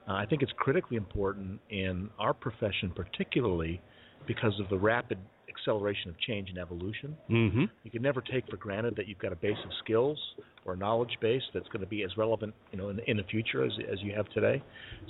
[0.08, 3.80] Uh, I think it's critically important in our profession, particularly
[4.26, 5.18] because of the rapid
[5.60, 7.16] acceleration of change and evolution.
[7.30, 7.64] Mm-hmm.
[7.84, 10.18] You can never take for granted that you've got a base of skills
[10.64, 13.22] or a knowledge base that's going to be as relevant, you know, in, in the
[13.24, 14.62] future as as you have today.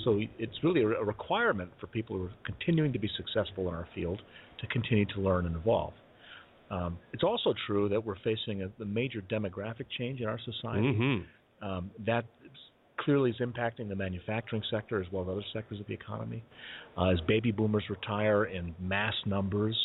[0.05, 3.75] So it's really a, a requirement for people who are continuing to be successful in
[3.75, 4.21] our field
[4.61, 5.93] to continue to learn and evolve.
[6.71, 10.93] Um, it's also true that we're facing a, a, major demographic change in our society.
[10.93, 11.69] Mm-hmm.
[11.69, 12.25] Um, that
[13.01, 16.45] clearly is impacting the manufacturing sector as well as other sectors of the economy.
[16.97, 19.77] Uh, as baby boomers retire in mass numbers,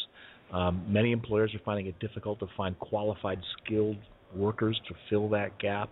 [0.52, 3.98] um, many employers are finding it difficult to find qualified, skilled
[4.36, 5.90] workers to fill that gap.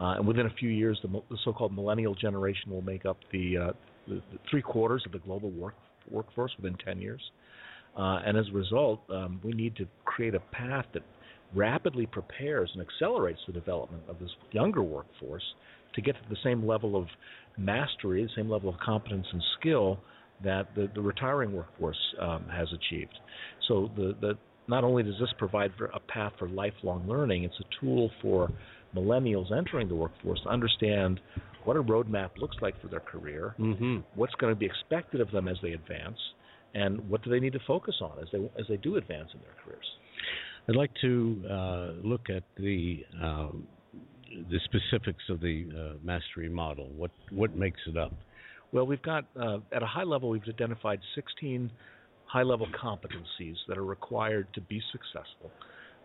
[0.00, 3.56] Uh, and within a few years, the, the, so-called millennial generation will make up the,
[3.56, 3.72] uh,
[4.08, 5.74] the, the, three quarters of the global work,
[6.10, 7.20] workforce within 10 years.
[7.96, 11.02] Uh, and as a result, um, we need to create a path that
[11.54, 15.42] rapidly prepares and accelerates the development of this younger workforce
[15.94, 17.06] to get to the same level of
[17.58, 19.98] mastery, the same level of competence and skill
[20.44, 23.16] that the, the retiring workforce um, has achieved.
[23.68, 24.38] So the, the
[24.68, 28.48] not only does this provide a path for lifelong learning, it's a tool for
[28.94, 31.20] millennials entering the workforce to understand
[31.64, 33.98] what a roadmap looks like for their career, mm-hmm.
[34.14, 36.18] what's going to be expected of them as they advance,
[36.74, 39.40] and what do they need to focus on as they as they do advance in
[39.40, 39.86] their careers.
[40.68, 43.66] I'd like to uh, look at the um,
[44.50, 46.88] the specifics of the uh, mastery model.
[46.96, 48.14] What what makes it up?
[48.72, 51.70] Well, we've got uh, at a high level, we've identified 16
[52.32, 55.50] high-level competencies that are required to be successful.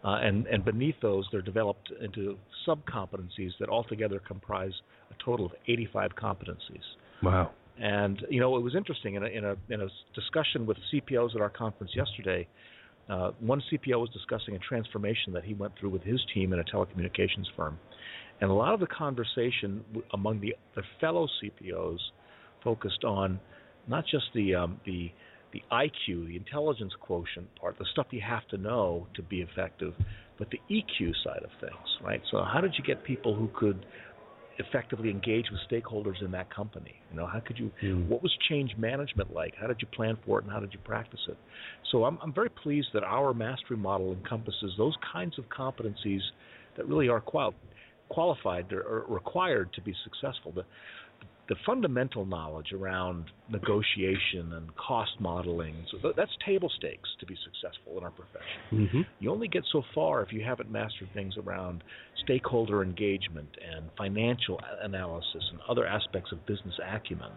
[0.04, 4.74] Uh, and, and beneath those, they're developed into sub-competencies that altogether comprise
[5.10, 6.84] a total of 85 competencies.
[7.24, 7.52] Wow.
[7.80, 11.36] And you know, it was interesting in a, in a, in a discussion with CPOs
[11.36, 12.48] at our conference yesterday.
[13.10, 16.60] Uh, one CPO was discussing a transformation that he went through with his team in
[16.60, 17.80] a telecommunications firm,
[18.42, 22.00] and a lot of the conversation among the, the fellow CPOs
[22.64, 23.40] focused on
[23.88, 25.12] not just the um, the
[25.54, 29.94] the IQ, the intelligence quotient part, the stuff you have to know to be effective,
[30.38, 32.22] but the EQ side of things, right?
[32.32, 33.86] So how did you get people who could
[34.60, 36.96] effectively engage with stakeholders in that company?
[37.12, 37.72] You know, how could you?
[37.84, 38.08] Mm.
[38.08, 39.54] What was change management like?
[39.60, 41.38] How did you plan for it, and how did you practice it?
[41.92, 46.22] So I'm I'm very pleased that our mastery model encompasses those kinds of competencies
[46.76, 47.56] that really are qual-
[48.10, 50.52] qualified or required to be successful.
[50.52, 50.66] The
[51.50, 57.98] the fundamental knowledge around negotiation and cost modeling so that's table stakes to be successful
[57.98, 59.02] in our profession mm-hmm.
[59.20, 61.84] you only get so far if you haven't mastered things around
[62.24, 67.32] stakeholder engagement and financial analysis and other aspects of business acumen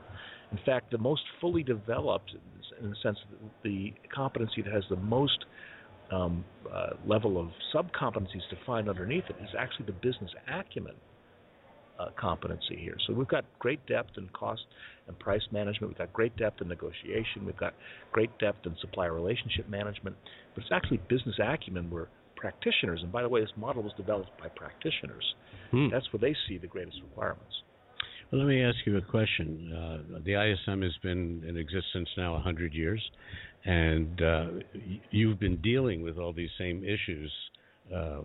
[0.52, 2.32] in fact the most fully developed
[2.80, 5.44] in the sense that the competency that has the most
[6.11, 10.94] um, uh, level of sub competencies defined underneath it is actually the business acumen
[12.01, 12.96] uh, competency here.
[13.07, 14.62] So we've got great depth in cost
[15.07, 15.92] and price management.
[15.92, 17.44] We've got great depth in negotiation.
[17.44, 17.74] We've got
[18.12, 20.16] great depth in supplier relationship management.
[20.55, 24.30] But it's actually business acumen where practitioners, and by the way, this model was developed
[24.40, 25.34] by practitioners.
[25.70, 25.88] Hmm.
[25.90, 27.53] That's where they see the greatest requirements.
[28.30, 29.72] Well, let me ask you a question.
[29.72, 33.03] Uh, the ISM has been in existence now 100 years,
[33.64, 34.46] and uh,
[35.11, 37.32] you've been dealing with all these same issues
[37.95, 38.20] uh,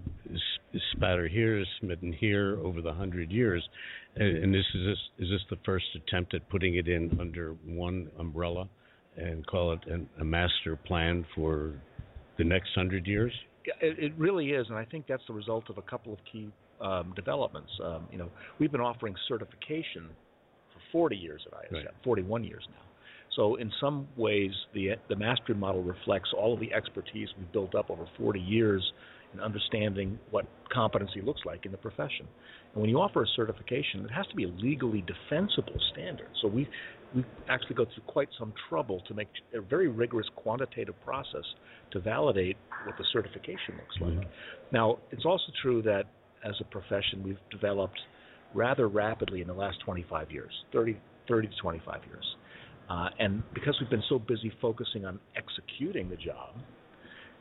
[0.94, 3.68] spatter here, smitten here over the hundred years.
[4.16, 8.10] And this is this is this the first attempt at putting it in under one
[8.18, 8.70] umbrella
[9.18, 11.74] and call it an, a master plan for
[12.38, 13.34] the next hundred years?
[13.82, 16.52] It, it, really is, and I think that's the result of a couple of key
[16.82, 17.72] um, developments.
[17.84, 20.10] Um, you know, we've been offering certification
[20.72, 21.86] for 40 years at ISM, right.
[22.04, 22.82] 41 years now.
[23.36, 27.76] So in some ways, the the mastery model reflects all of the expertise we've built
[27.76, 28.84] up over 40 years
[29.36, 32.26] and understanding what competency looks like in the profession.
[32.74, 36.30] And when you offer a certification, it has to be a legally defensible standard.
[36.42, 36.68] So we
[37.14, 41.46] we actually go through quite some trouble to make a very rigorous quantitative process
[41.92, 44.12] to validate what the certification looks like.
[44.12, 44.76] Mm-hmm.
[44.76, 46.04] Now, it's also true that
[46.44, 48.00] as a profession, we've developed
[48.54, 50.98] rather rapidly in the last 25 years, 30,
[51.30, 52.36] 30 to 25 years.
[52.90, 56.56] Uh, and because we've been so busy focusing on executing the job,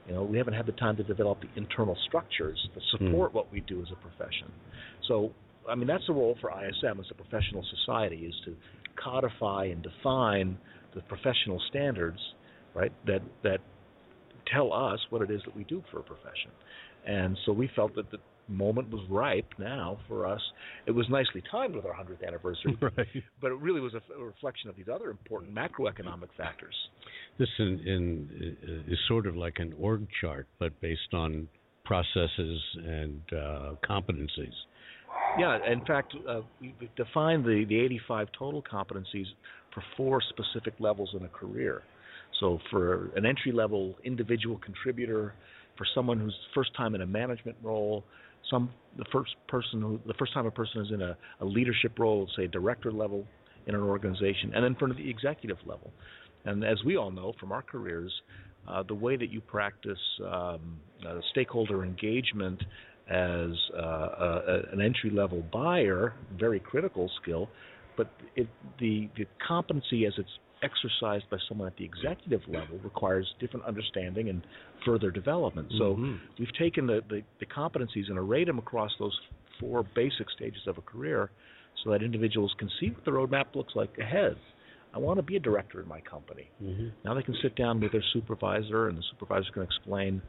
[0.06, 3.34] you know, we haven't had the time to develop the internal structures to support mm.
[3.34, 4.52] what we do as a profession.
[5.08, 5.32] So,
[5.68, 8.54] I mean, that's the role for ISM as a professional society is to
[9.02, 10.58] codify and define
[10.94, 12.18] the professional standards,
[12.74, 12.92] right?
[13.06, 13.60] That that
[14.52, 16.50] tell us what it is that we do for a profession.
[17.06, 18.18] And so we felt that the
[18.48, 20.40] moment was ripe now for us.
[20.86, 23.06] It was nicely timed with our 100th anniversary, right.
[23.40, 26.74] but it really was a, a, reflection of these other important macroeconomic factors.
[27.38, 31.48] This in, in, is sort of like an org chart, but based on
[31.84, 34.54] processes and uh, competencies.
[35.38, 39.26] Yeah, in fact, uh, we defined the, the 85 total competencies
[39.72, 41.82] for four specific levels in a career.
[42.40, 45.34] So, for an entry level individual contributor,
[45.76, 48.04] for someone who's first time in a management role,
[48.50, 51.98] some the first person who the first time a person is in a, a leadership
[51.98, 53.26] role, say director level
[53.66, 55.90] in an organization, and then from the executive level.
[56.44, 58.12] And as we all know from our careers,
[58.68, 62.62] uh, the way that you practice um, uh, stakeholder engagement
[63.08, 67.48] as uh, a, an entry level buyer, very critical skill,
[67.96, 68.48] but it,
[68.80, 70.30] the the competency as it's
[70.64, 74.42] exercised by someone at the executive level requires different understanding and
[74.84, 75.68] further development.
[75.78, 76.14] So mm-hmm.
[76.38, 79.16] we've taken the, the, the competencies and arrayed them across those
[79.60, 81.30] four basic stages of a career
[81.84, 84.36] so that individuals can see what the roadmap looks like ahead.
[84.94, 86.48] I want to be a director in my company.
[86.62, 86.88] Mm-hmm.
[87.04, 90.22] Now they can sit down with their supervisor, and the supervisor can explain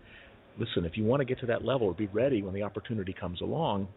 [0.58, 3.14] listen, if you want to get to that level or be ready when the opportunity
[3.14, 3.88] comes along,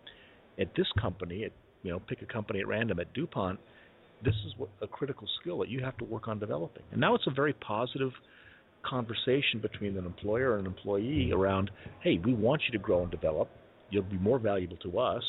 [0.60, 3.58] at this company, at, you know, pick a company at random, at DuPont,
[4.24, 6.82] this is what, a critical skill that you have to work on developing.
[6.92, 8.12] And now it's a very positive
[8.84, 11.70] conversation between an employer and an employee around,
[12.02, 13.48] hey, we want you to grow and develop.
[13.90, 15.22] You'll be more valuable to us.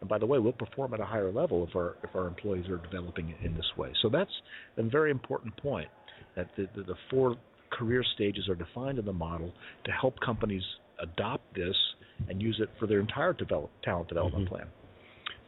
[0.00, 2.68] And by the way, we'll perform at a higher level if our if our employees
[2.68, 3.92] are developing in this way.
[4.00, 4.30] So that's
[4.78, 5.88] a very important point
[6.36, 7.36] that the, the, the four
[7.70, 9.52] career stages are defined in the model
[9.84, 10.62] to help companies
[11.02, 11.76] adopt this
[12.28, 14.48] and use it for their entire develop, talent development Mhm.
[14.48, 14.66] plan.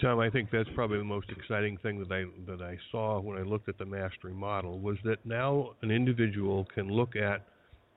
[0.02, 3.38] Tom, I think that's probably the most exciting thing that I that I saw when
[3.38, 7.46] I looked at the mastery model was that now an individual can look at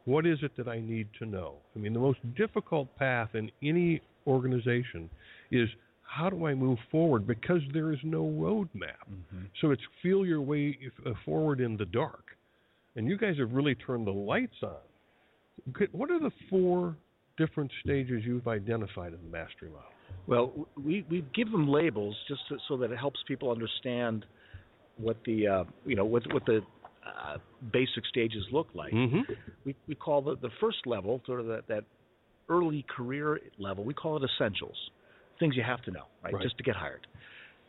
[0.06, 1.56] what is it that I need to know.
[1.76, 5.10] I mean, the most difficult path in any organization
[5.49, 5.68] is
[6.03, 9.10] how do I move forward because there is no roadmap.
[9.60, 10.78] So it's feel your way
[11.08, 12.38] uh, forward in the dark,
[12.95, 15.88] and you guys have really turned the lights on.
[15.91, 16.95] What are the four
[17.36, 19.94] different stages you've identified in the mastery model?
[20.28, 24.26] Well, we we give them labels just so, so that it helps people understand
[24.97, 26.62] what the uh, you know what what the
[27.06, 27.38] uh,
[27.72, 28.93] basic stages look like.
[28.93, 29.34] Mm-hmm.
[29.66, 31.84] We we call the the first level sort of that that
[32.49, 33.84] early career level.
[33.84, 34.78] We call it essentials,
[35.39, 36.43] things you have to know, right, Right.
[36.43, 37.08] just to get hired.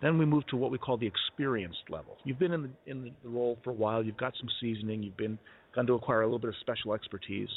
[0.03, 2.19] Then we move to what we call the experienced level.
[2.25, 4.03] You've been in the in the role for a while.
[4.03, 5.03] You've got some seasoning.
[5.03, 5.39] You've been
[5.75, 7.49] gone to acquire a little bit of special expertise.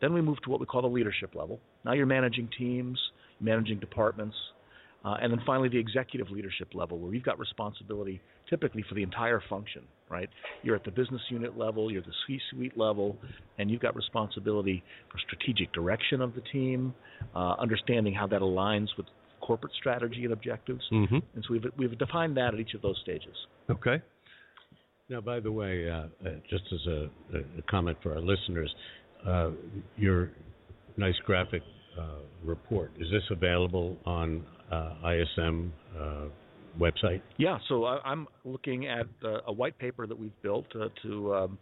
[0.00, 1.60] Then we move to what we call the leadership level.
[1.84, 2.98] Now you're managing teams,
[3.42, 4.36] managing departments,
[5.04, 9.02] uh, and then finally the executive leadership level, where you've got responsibility typically for the
[9.02, 9.82] entire function.
[10.08, 10.28] Right?
[10.62, 13.16] You're at the business unit level, you're the C-suite level,
[13.58, 16.94] and you've got responsibility for strategic direction of the team,
[17.34, 19.06] uh, understanding how that aligns with
[19.40, 20.82] corporate strategy and objectives.
[20.92, 21.16] Mm-hmm.
[21.34, 23.34] And so we've we've defined that at each of those stages.
[23.70, 24.02] Okay.
[25.08, 28.74] Now, by the way, uh, uh, just as a, a a comment for our listeners,
[29.26, 29.50] uh,
[29.96, 30.30] your
[30.98, 31.62] nice graphic
[32.44, 36.24] report is this available on uh, ISM uh,
[36.78, 37.20] website?
[37.36, 41.34] Yeah, so I, I'm looking at uh, a white paper that we've built uh, to
[41.34, 41.58] um,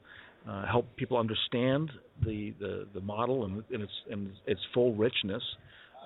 [0.48, 1.90] uh, help people understand
[2.24, 5.42] the, the, the model and, and its and its full richness,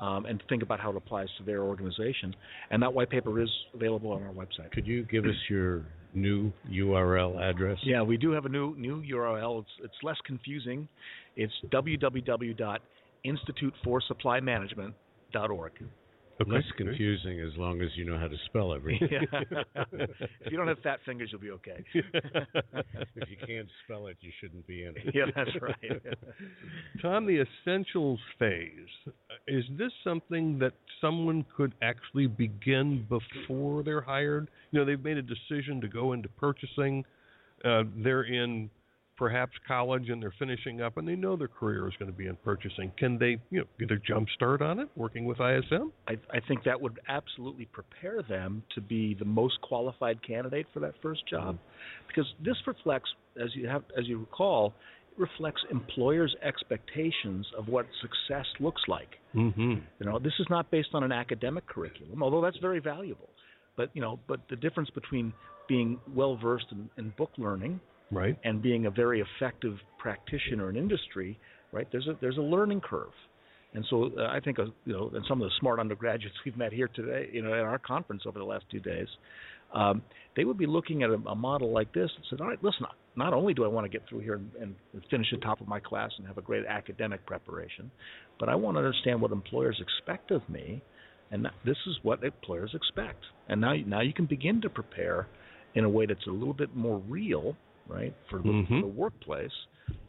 [0.00, 2.34] um, and think about how it applies to their organization.
[2.70, 4.72] And that white paper is available on our website.
[4.72, 7.78] Could you give us your new URL address?
[7.84, 9.60] Yeah, we do have a new new URL.
[9.60, 10.88] It's it's less confusing.
[11.36, 11.52] It's
[13.24, 15.72] www.instituteforsupplymanagement.org.
[16.40, 16.50] Okay.
[16.50, 19.08] Less confusing as long as you know how to spell everything.
[19.92, 21.84] if you don't have fat fingers, you'll be okay.
[21.94, 25.14] if you can't spell it, you shouldn't be in it.
[25.14, 26.02] yeah, that's right.
[27.02, 28.72] Tom, the essentials phase,
[29.06, 29.10] uh,
[29.46, 34.50] is this something that someone could actually begin before they're hired?
[34.72, 37.04] You know, they've made a decision to go into purchasing.
[37.64, 38.70] Uh, they're in
[39.16, 42.26] perhaps college and they're finishing up and they know their career is going to be
[42.26, 42.92] in purchasing.
[42.98, 45.92] Can they, you know, get a jump start on it working with ISM?
[46.08, 50.80] I, I think that would absolutely prepare them to be the most qualified candidate for
[50.80, 51.58] that first job,
[52.08, 53.10] because this reflects,
[53.42, 54.74] as you have, as you recall,
[55.12, 59.10] it reflects employers' expectations of what success looks like.
[59.34, 59.74] Mm-hmm.
[60.00, 63.28] You know, this is not based on an academic curriculum, although that's very valuable.
[63.76, 65.32] But you know, but the difference between
[65.68, 67.80] being well versed in, in book learning
[68.11, 68.38] Right.
[68.44, 71.38] and being a very effective practitioner in industry,
[71.72, 71.88] right?
[71.90, 73.12] There's a there's a learning curve,
[73.72, 76.57] and so uh, I think uh, you know, and some of the smart undergraduates we've
[76.57, 79.09] met here today, you know, at our conference over the last two days,
[79.74, 80.02] um,
[80.36, 82.86] they would be looking at a, a model like this and said, all right, listen,
[83.16, 84.74] not only do I want to get through here and, and
[85.11, 87.90] finish the top of my class and have a great academic preparation,
[88.38, 90.82] but I want to understand what employers expect of me,
[91.30, 95.26] and this is what employers expect, and now now you can begin to prepare
[95.74, 97.57] in a way that's a little bit more real
[97.89, 98.80] right, for the, Mhm.
[98.80, 99.53] the workplace,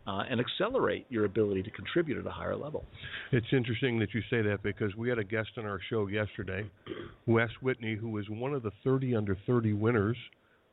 [0.08, 2.86] uh, and accelerate your ability to contribute at a higher level.
[3.32, 6.70] It's interesting that you say that because we had a guest on our show yesterday,
[7.26, 10.18] Wes Whitney, who was one of the 30 under 30 winners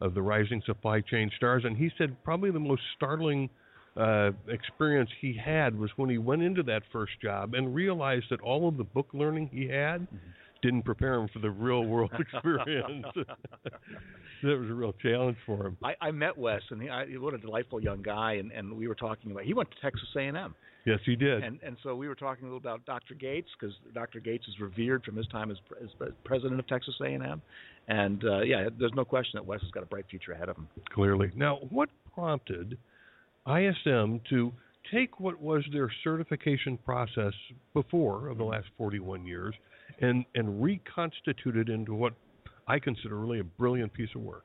[0.01, 3.49] of the Rising Supply Chain Stars, and he said probably the most startling
[3.97, 8.41] uh, experience he had was when he went into that first job and realized that
[8.41, 10.07] all of the book learning he had
[10.63, 13.07] didn't prepare him for the real world experience.
[13.17, 15.77] that was a real challenge for him.
[15.83, 18.89] I, I met Wes, and he, I, what a delightful young guy, and, and we
[18.89, 19.45] were talking about.
[19.45, 20.55] He went to Texas A&M,
[20.85, 21.45] Yes, he did.
[21.45, 23.15] and and so we were talking a little about Dr.
[23.15, 24.19] Gates because Dr.
[24.19, 25.91] Gates is revered from his time as, as
[26.25, 27.41] president of Texas A&M,
[27.89, 30.57] and uh, yeah, there's no question that Wes has got a bright future ahead of
[30.57, 30.69] him.
[30.93, 31.31] clearly.
[31.37, 32.77] Now, what prompted
[33.47, 34.53] ISM to
[34.93, 37.33] take what was their certification process
[37.75, 39.55] before of the last 41 years
[40.01, 42.15] and and reconstitute it into what
[42.67, 44.45] I consider really a brilliant piece of work?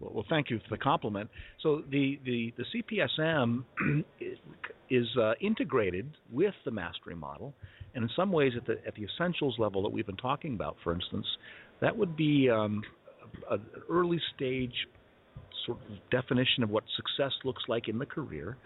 [0.00, 1.30] Well, well, thank you for the compliment.
[1.62, 2.82] So the the, the
[3.18, 3.64] CPSM
[4.90, 7.54] is uh, integrated with the mastery model,
[7.94, 10.76] and in some ways, at the at the essentials level that we've been talking about,
[10.84, 11.26] for instance,
[11.80, 12.82] that would be um,
[13.50, 14.74] an early stage
[15.66, 18.56] sort of definition of what success looks like in the career,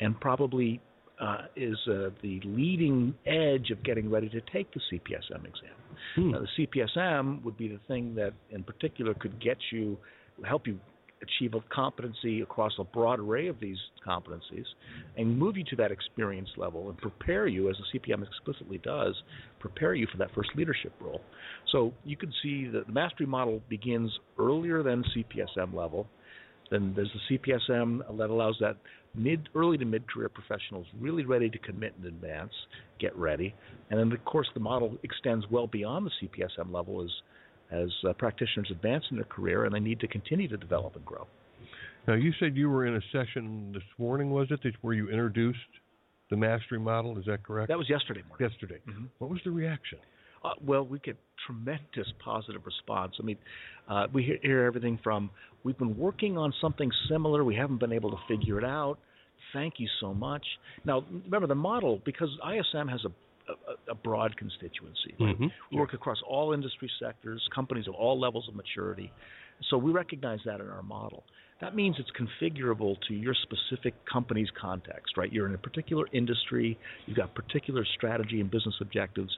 [0.00, 0.80] and probably
[1.20, 5.74] uh, is uh, the leading edge of getting ready to take the CPSM exam.
[6.16, 6.30] Hmm.
[6.32, 9.96] Now, the CPSM would be the thing that, in particular, could get you,
[10.44, 10.78] help you
[11.22, 14.64] achieve a competency across a broad array of these competencies
[15.16, 19.14] and move you to that experience level and prepare you, as the CPM explicitly does,
[19.60, 21.20] prepare you for that first leadership role.
[21.72, 26.06] So you can see that the mastery model begins earlier than CPSM level.
[26.70, 28.76] Then there's the CPSM that allows that
[29.14, 32.52] mid, early to mid-career professionals really ready to commit and advance,
[32.98, 33.54] get ready,
[33.90, 37.10] and then of course the model extends well beyond the CPSM level as
[37.70, 41.04] as uh, practitioners advance in their career and they need to continue to develop and
[41.04, 41.26] grow.
[42.06, 45.08] Now, you said you were in a session this morning, was it, that, where you
[45.08, 45.58] introduced
[46.30, 47.18] the mastery model?
[47.18, 47.68] Is that correct?
[47.68, 48.48] That was yesterday morning.
[48.48, 48.80] Yesterday.
[48.86, 49.08] Mhm.
[49.18, 49.98] What was the reaction?
[50.44, 51.16] Uh, well, we get
[51.46, 53.14] tremendous positive response.
[53.18, 53.38] I mean,
[53.88, 55.30] uh, we hear, hear everything from
[55.62, 58.98] we've been working on something similar, we haven't been able to figure it out.
[59.52, 60.44] Thank you so much.
[60.84, 63.10] Now, remember the model because ISM has a
[63.46, 65.14] a, a broad constituency.
[65.20, 65.38] right?
[65.38, 65.52] Mhm.
[65.70, 69.12] We work across all industry sectors, companies of all levels of maturity.
[69.68, 71.24] So we recognize that in our model.
[71.60, 75.32] That means it's configurable to your specific company's context, right?
[75.32, 76.76] You're in a particular industry,
[77.06, 79.30] you've got particular strategy and business objectives.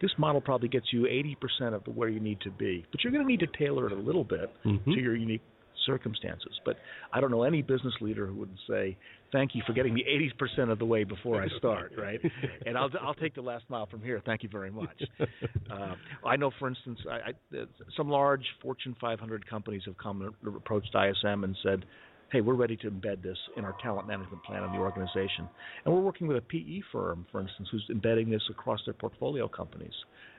[0.00, 3.24] This model probably gets you 80% of where you need to be, but you're going
[3.24, 4.84] to need to tailor it a little bit Mhm.
[4.84, 5.42] to your unique
[5.86, 6.60] circumstances.
[6.64, 6.78] But
[7.12, 8.96] I don't know any business leader who would say,
[9.32, 10.04] "Thank you for getting me
[10.40, 12.20] 80% of the way before I start," right?
[12.66, 14.20] and I'll I'll take the last mile from here.
[14.24, 15.02] Thank you very much.
[15.70, 15.94] Uh,
[16.26, 17.64] I know, for instance, I, I,
[17.96, 21.84] some large Fortune 500 companies have come and approached ISM and said,
[22.32, 25.48] "Hey, we're ready to embed this in our talent management plan in the organization."
[25.84, 29.46] And we're working with a PE firm, for instance, who's embedding this across their portfolio
[29.46, 29.94] companies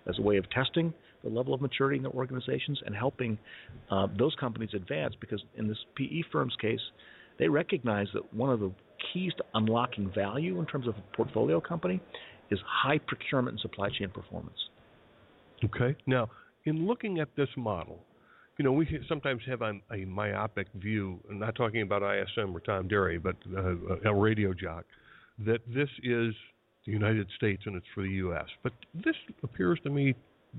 [0.05, 3.37] as a way of testing the level of maturity in their organizations and helping
[3.89, 5.15] uh, those companies advance.
[5.21, 6.81] Because in this PE firm's case,
[7.41, 8.71] they recognize that one of the
[9.11, 11.99] keys to unlocking value in terms of a portfolio company
[12.51, 14.57] is high procurement and supply chain performance.
[15.65, 15.97] Okay.
[16.05, 16.29] Now,
[16.65, 17.97] in looking at this model,
[18.59, 22.59] you know, we sometimes have a, a myopic view, I'm not talking about ISM or
[22.59, 24.85] Tom Derry, but uh, a radio jock,
[25.39, 26.35] that this is
[26.85, 28.45] the United States and it's for the U.S.
[28.61, 30.13] But this appears to me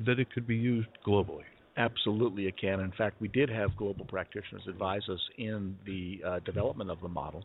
[0.05, 1.45] that it could be used globally.
[1.77, 2.81] Absolutely, it can.
[2.81, 7.09] In fact, we did have global practitioners advise us in the uh, development of the
[7.09, 7.45] model.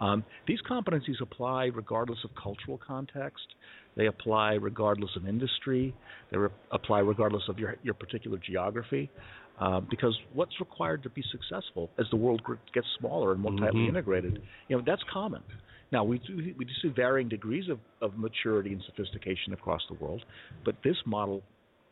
[0.00, 3.46] Um, these competencies apply regardless of cultural context.
[3.96, 5.94] They apply regardless of industry.
[6.30, 9.10] They re- apply regardless of your your particular geography.
[9.60, 12.40] Uh, because what's required to be successful as the world
[12.72, 13.88] gets smaller and more tightly Mhm.
[13.88, 15.42] integrated, you know, that's common.
[15.90, 19.94] Now we do we do see varying degrees of, of maturity and sophistication across the
[19.94, 20.24] world,
[20.64, 21.42] but this model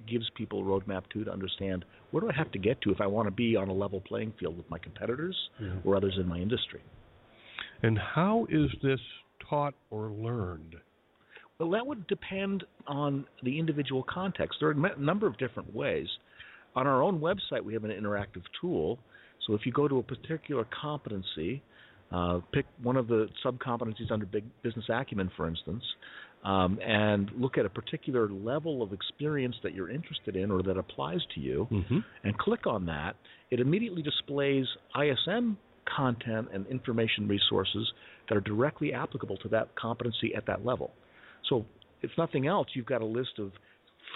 [0.08, 3.00] gives people a roadmap too to understand where do I have to get to if
[3.00, 5.36] I want to be on a level playing field with my competitors
[5.84, 6.82] or others in my industry.
[7.82, 9.00] And how is this
[9.48, 10.76] taught or learned?
[11.58, 14.58] Well, that would depend on the individual context.
[14.60, 16.06] There are a number of different ways.
[16.74, 18.98] On our own website, we have an interactive tool.
[19.46, 21.62] So if you go to a particular competency,
[22.12, 25.82] uh, pick one of the sub competencies under big business acumen, for instance,
[26.44, 30.76] um, and look at a particular level of experience that you're interested in or that
[30.76, 31.98] applies to you, Mm-hmm.
[32.24, 33.16] and click on that,
[33.50, 35.58] it immediately displays ISM
[35.96, 37.92] content and information resources
[38.28, 40.92] that are directly applicable to that competency at that level.
[41.48, 41.64] So,
[42.02, 43.52] if nothing else, you've got a list of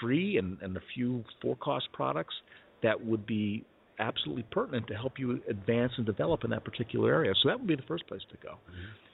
[0.00, 2.34] free and, and a few for cost products
[2.82, 3.64] that would be
[4.00, 7.32] absolutely pertinent to help you advance and develop in that particular area.
[7.42, 8.56] So that would be the first place to go.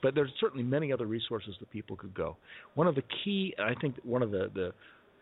[0.01, 2.37] But there's certainly many other resources that people could go.
[2.75, 4.73] One of the key, I think, one of the the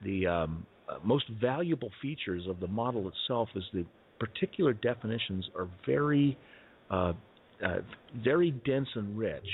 [0.04, 3.86] the um, uh, most valuable features of the model itself is the
[4.20, 6.38] particular definitions are very
[6.92, 7.14] uh,
[7.66, 7.78] uh,
[8.24, 9.48] very dense and rich.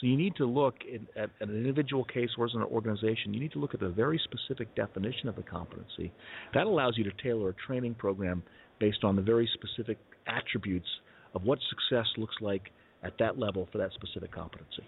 [0.00, 3.34] So you need to look in, at, at an individual case or as an organization.
[3.34, 6.12] You need to look at the very specific definition of the competency.
[6.54, 8.42] That allows you to tailor a training program
[8.80, 10.88] based on the very specific attributes
[11.34, 12.70] of what success looks like
[13.02, 14.82] at that level for that specific competency.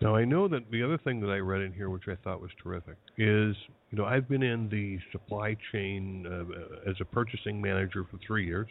[0.00, 2.40] Now I know that the other thing that I read in here, which I thought
[2.40, 3.54] was terrific, is
[3.90, 8.44] you know I've been in the supply chain uh, as a purchasing manager for three
[8.44, 8.66] years,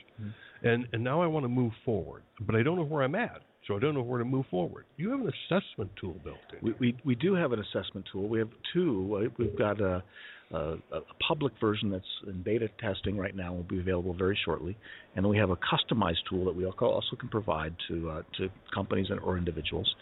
[0.63, 3.41] and and now I want to move forward, but I don't know where I'm at,
[3.67, 4.85] so I don't know where to move forward.
[4.97, 6.59] You have an assessment tool built in.
[6.61, 8.27] We, we we do have an assessment tool.
[8.27, 9.31] We have two.
[9.37, 10.03] We've got a,
[10.51, 10.57] a,
[10.91, 13.53] a public version that's in beta testing right now.
[13.53, 14.77] Will be available very shortly,
[15.15, 19.07] and we have a customized tool that we also can provide to uh, to companies
[19.09, 19.93] and, or individuals,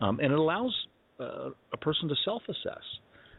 [0.00, 0.74] um, and it allows
[1.20, 2.82] uh, a person to self-assess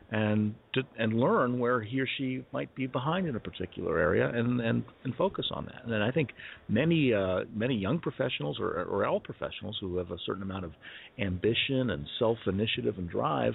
[0.09, 4.29] and to, and learn where he or she might be behind in a particular area
[4.29, 5.83] and and, and focus on that.
[5.85, 6.29] And I think
[6.69, 10.71] many uh, many young professionals or or all professionals who have a certain amount of
[11.19, 13.53] ambition and self initiative and drive,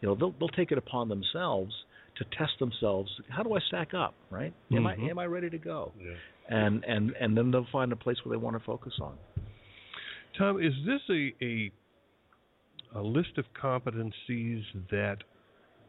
[0.00, 1.72] you know, they'll they'll take it upon themselves
[2.16, 3.10] to test themselves.
[3.28, 4.14] How do I stack up?
[4.30, 4.52] Right?
[4.70, 5.04] Am Mm-hmm.
[5.06, 5.92] I am I ready to go?
[5.98, 6.12] Yeah.
[6.48, 9.16] And and and then they'll find a place where they want to focus on.
[10.38, 11.70] Tom, is this a, a
[12.94, 15.18] a list of competencies that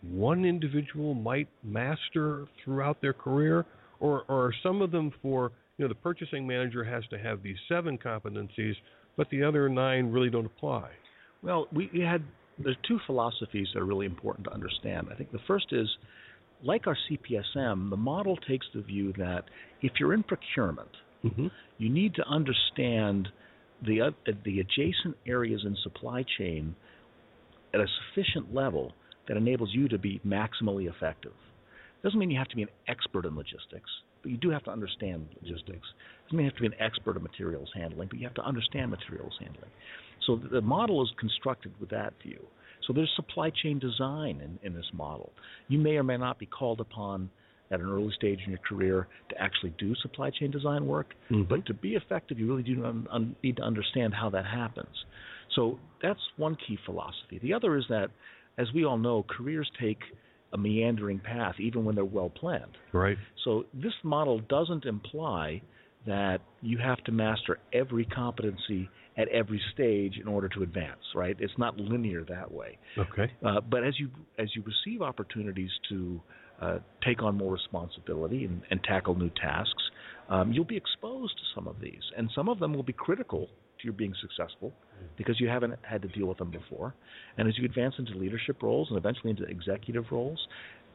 [0.01, 3.65] one individual might master throughout their career,
[3.99, 7.41] or, or are some of them for you know the purchasing manager has to have
[7.41, 8.73] these seven competencies,
[9.17, 10.89] but the other nine really don't apply?
[11.41, 12.23] Well, we, we had
[12.59, 15.07] there's two philosophies that are really important to understand.
[15.11, 15.87] I think the first is
[16.63, 19.43] like our CPSM, the model takes the view that
[19.81, 20.89] if you're in procurement,
[21.23, 21.47] Mm-hmm.
[21.77, 23.29] you need to understand
[23.85, 24.11] the uh,
[24.43, 26.75] the adjacent areas in supply chain
[27.73, 28.91] at a sufficient level
[29.27, 31.31] that enables you to be maximally effective.
[32.03, 33.89] Doesn't mean you have to be an expert in logistics,
[34.21, 35.87] but you do have to understand logistics.
[36.25, 38.43] Doesn't mean you have to be an expert in materials handling, but you have to
[38.43, 39.71] understand materials handling.
[40.25, 42.45] So the model is constructed with that view.
[42.87, 45.31] So there's supply chain design in, in this model.
[45.67, 47.29] You may or may not be called upon
[47.71, 51.43] at an early stage in your career to actually do supply chain design work, mm-hmm.
[51.49, 54.93] but to be effective, you really do un- un- need to understand how that happens.
[55.55, 57.39] So that's one key philosophy.
[57.41, 58.09] The other is that,
[58.57, 59.99] as we all know, careers take
[60.51, 62.77] a meandering path, even when they're well planned.
[62.91, 63.17] Right.
[63.43, 65.61] So this model doesn't imply
[66.05, 71.01] that you have to master every competency at every stage in order to advance.
[71.15, 71.35] Right?
[71.39, 72.77] It's not linear that way.
[72.97, 73.31] Okay.
[73.45, 76.21] Uh, but as you as you receive opportunities to
[76.61, 79.83] uh, take on more responsibility and, and tackle new tasks,
[80.29, 83.47] um, you'll be exposed to some of these, and some of them will be critical
[83.47, 84.71] to your being successful
[85.17, 86.95] because you haven't had to deal with them before.
[87.37, 90.47] And as you advance into leadership roles and eventually into executive roles,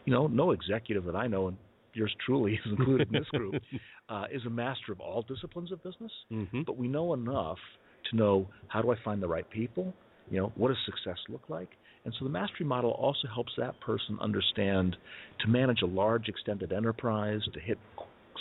[0.04, 1.56] you know, no executive that I know, and
[1.92, 3.54] yours truly is included in this group,
[4.08, 6.12] uh, is a master of all disciplines of business.
[6.32, 6.62] Mm-hmm.
[6.62, 7.58] But we know enough
[8.10, 9.92] to know how do I find the right people?
[10.30, 11.68] You know, what does success look like?
[12.04, 14.96] And so the mastery model also helps that person understand
[15.40, 17.78] to manage a large extended enterprise, to hit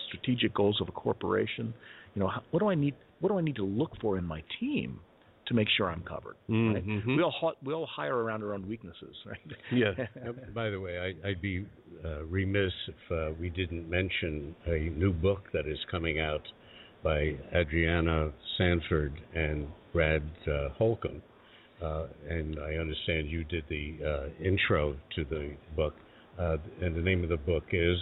[0.07, 1.73] strategic goals of a corporation.
[2.15, 2.95] You know, what do I need?
[3.19, 4.99] What do I need to look for in my team
[5.47, 6.35] to make sure I'm covered?
[6.49, 6.85] Right?
[6.85, 7.17] Mhm.
[7.17, 9.39] We all we all hire around our own weaknesses, right?
[9.71, 9.93] Yeah.
[10.53, 11.65] By the way, I, I'd be
[12.05, 16.43] uh, remiss if uh, we didn't mention a new book that is coming out
[17.03, 21.21] by Adriana Sanford and Brad uh, Holcomb.
[21.81, 25.93] Uh, and I understand you did the uh, intro to the book.
[26.39, 27.97] Uh, and the name of the book is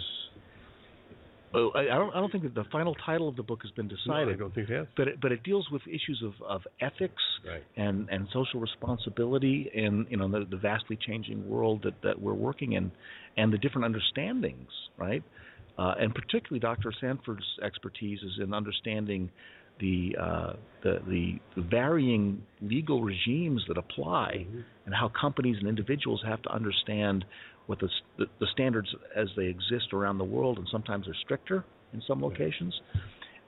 [1.54, 2.10] Oh, I, I don't.
[2.10, 4.26] I don't think that the final title of the book has been decided.
[4.28, 4.32] No.
[4.32, 4.86] I don't think it has.
[4.96, 7.62] but it, but it deals with issues of, of ethics Right.
[7.76, 12.34] and, and social responsibility in you know the, the vastly changing world that, that we're
[12.34, 12.90] working in,
[13.38, 14.68] and the different understandings,
[14.98, 15.22] right?
[15.78, 16.92] Uh, and particularly, Dr.
[17.00, 19.30] Sanford's expertise is in understanding
[19.78, 20.52] the, uh,
[20.82, 24.46] the the varying legal regimes that apply,
[24.86, 27.26] and how companies and individuals have to understand
[27.66, 31.64] what the, the the standards as they exist around the world, and sometimes they're stricter
[31.92, 32.74] in some locations.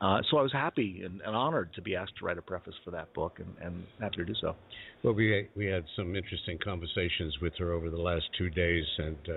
[0.00, 2.74] Uh, so I was happy and, and honored to be asked to write a preface
[2.84, 4.54] for that book, and, and happy to do so.
[5.02, 9.16] Well, we we had some interesting conversations with her over the last two days, and
[9.28, 9.32] uh,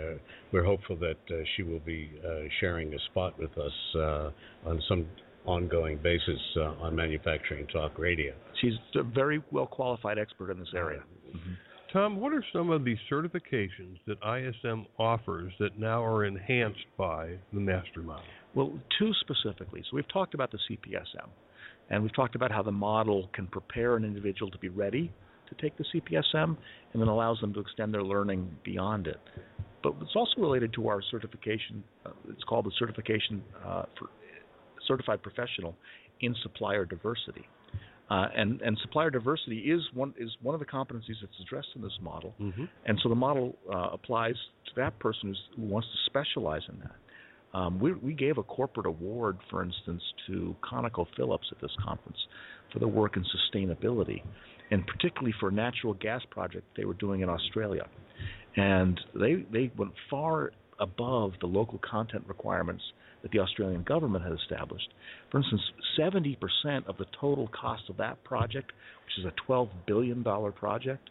[0.51, 4.30] we're hopeful that uh, she will be uh, sharing a spot with us uh,
[4.66, 5.07] on some
[5.45, 8.34] ongoing basis uh, on Manufacturing Talk Radio.
[8.62, 11.03] She's a very well qualified expert in this area.
[11.91, 17.36] Tom, what are some of the certifications that ISM offers that now are enhanced by
[17.51, 18.24] the master model?
[18.54, 19.82] Well, two specifically.
[19.89, 21.30] So we've talked about the CPSM,
[21.89, 25.12] and we've talked about how the model can prepare an individual to be ready
[25.49, 26.58] to take the CPSM,
[26.93, 29.20] and then allows them to extend their learning beyond it.
[29.84, 31.84] But it's also related to our certification.
[32.06, 34.10] Uh, it's called the certification uh, for
[34.88, 35.76] certified professional
[36.22, 37.47] in supplier diversity.
[38.10, 41.82] Uh, and, and supplier diversity is one is one of the competencies that's addressed in
[41.82, 42.66] this model, Mm-hmm.
[42.86, 44.36] and so the model uh, applies
[44.66, 46.95] to that person who's, who wants to specialize in that.
[47.54, 52.18] Um, we, we gave a corporate award, for instance, to ConocoPhillips at this conference
[52.72, 54.22] for their work in sustainability,
[54.72, 57.88] and particularly for a natural gas project they were doing in Australia.
[58.56, 62.84] And they they went far above the local content requirements
[63.22, 64.89] that the Australian government had established.
[65.32, 65.62] For instance,
[65.99, 66.38] 70%
[66.88, 68.72] of the total cost of that project,
[69.06, 71.10] which is a $12 billion project,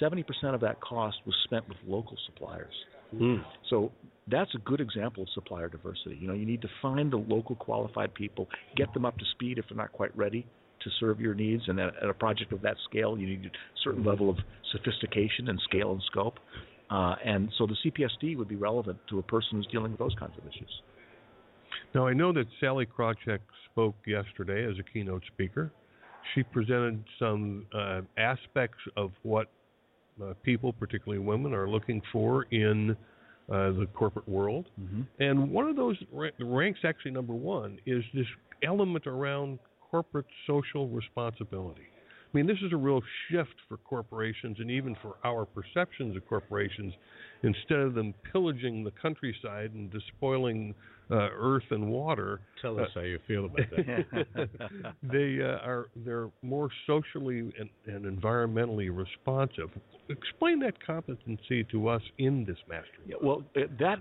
[0.00, 0.24] 70%
[0.54, 2.72] of that cost was spent with local suppliers.
[3.14, 3.42] Mm.
[3.70, 3.92] So
[4.30, 6.18] that's a good example of supplier diversity.
[6.20, 9.58] You know, you need to find the local qualified people, get them up to speed
[9.58, 10.46] if they're not quite ready
[10.82, 11.62] to serve your needs.
[11.66, 13.50] And at, at a project of that scale, you need a
[13.82, 14.36] certain level of
[14.72, 16.38] sophistication and scale and scope.
[16.90, 20.14] Uh, and so the CPSD would be relevant to a person who's dealing with those
[20.18, 20.82] kinds of issues.
[21.94, 23.40] Now, I know that Sallie Krawcheck
[23.70, 25.72] spoke yesterday as a keynote speaker.
[26.34, 29.48] She presented some uh, aspects of what
[30.22, 32.90] uh, people, particularly women, are looking for in
[33.50, 34.66] uh, the corporate world.
[34.80, 35.02] Mm-hmm.
[35.20, 38.26] And one of those ra- ranks actually number one is this
[38.62, 39.58] element around
[39.90, 41.88] corporate social responsibility.
[42.32, 43.00] I mean, this is a real
[43.30, 46.92] shift for corporations and even for our perceptions of corporations.
[47.42, 50.74] Instead of them pillaging the countryside and despoiling
[51.10, 54.48] uh, earth and water, Tell us uh, how you feel about that.
[55.02, 59.70] they uh, are they're more socially and, and environmentally responsive.
[60.10, 62.88] Explain that competency to us in this master.
[63.06, 64.00] Yeah, well, uh, that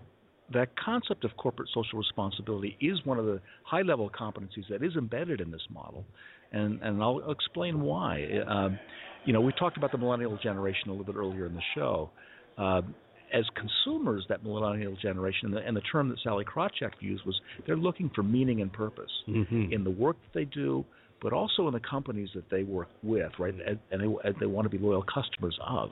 [0.53, 4.95] that concept of corporate social responsibility is one of the high level competencies that is
[4.95, 6.05] embedded in this model,
[6.51, 8.25] and and I'll explain why.
[8.47, 8.79] Um,
[9.25, 12.09] you know, we talked about the millennial generation a little bit earlier in the show.
[12.57, 12.95] Um,
[13.33, 17.39] as consumers, that millennial generation, and the, and the term that Sallie Krawcheck used was
[17.65, 19.73] they're looking for meaning and purpose Mm-hmm.
[19.73, 20.85] in the work that they do,
[21.21, 23.53] but also in the companies that they work with, right?
[23.53, 25.89] And, and they, and they want to be loyal customers of.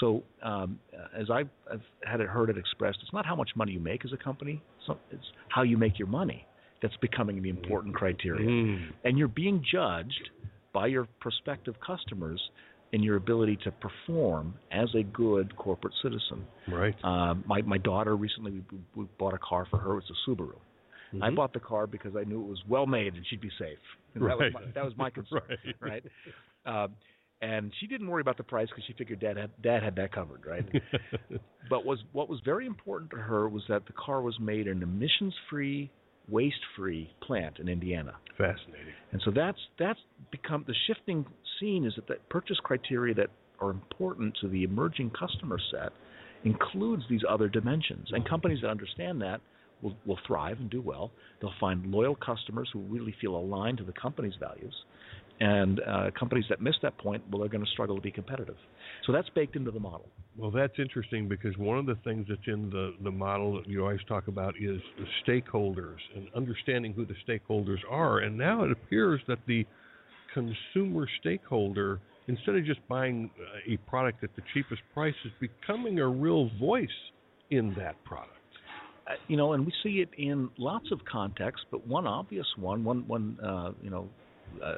[0.00, 0.78] So, um,
[1.18, 4.04] as I've, I've had it heard it expressed, it's not how much money you make
[4.04, 4.62] as a company;
[5.10, 6.46] it's how you make your money
[6.82, 8.48] that's becoming the important criteria.
[8.48, 8.92] Mm.
[9.04, 10.30] And you're being judged
[10.72, 12.40] by your prospective customers
[12.92, 16.46] in your ability to perform as a good corporate citizen.
[16.66, 16.94] Right.
[17.04, 19.98] Um, my my daughter recently we, we bought a car for her.
[19.98, 20.56] It's a Subaru.
[21.22, 21.36] I Mhm.
[21.36, 23.78] bought the car because I knew it was well made and she'd be safe.
[24.14, 24.52] And That was Right.
[24.52, 25.40] my, that was my concern,
[25.80, 26.04] Right.
[26.66, 26.84] right?
[26.84, 26.96] Um,
[27.40, 30.12] and she didn't worry about the price because she figured dad had dad had that
[30.12, 30.66] covered, right?
[31.70, 34.82] but was what was very important to her was that the car was made in
[34.82, 35.90] emissions-free,
[36.28, 38.14] waste-free plant in Indiana.
[38.36, 38.94] Fascinating.
[39.12, 39.98] And so that's that's
[40.30, 41.24] become the shifting
[41.58, 45.92] scene is that the purchase criteria that are important to the emerging customer set
[46.44, 48.08] includes these other dimensions.
[48.12, 49.40] And companies that understand that
[49.82, 51.10] will, will thrive and do well.
[51.40, 54.74] They'll find loyal customers who really feel aligned to the company's values.
[55.40, 58.56] And uh, companies that miss that point, well, they're going to struggle to be competitive.
[59.06, 60.08] So that's baked into the model.
[60.36, 63.82] Well, that's interesting because one of the things that's in the, the model that you
[63.82, 68.18] always talk about is the stakeholders and understanding who the stakeholders are.
[68.18, 69.64] And now it appears that the
[70.34, 76.00] consumer stakeholder, instead of just buying uh, a product at the cheapest price, is becoming
[76.00, 76.88] a real voice
[77.50, 78.32] in that product.
[79.06, 82.84] Uh, you know, and we see it in lots of contexts, but one obvious one,
[82.84, 84.08] one, one, uh, you know,
[84.64, 84.76] uh,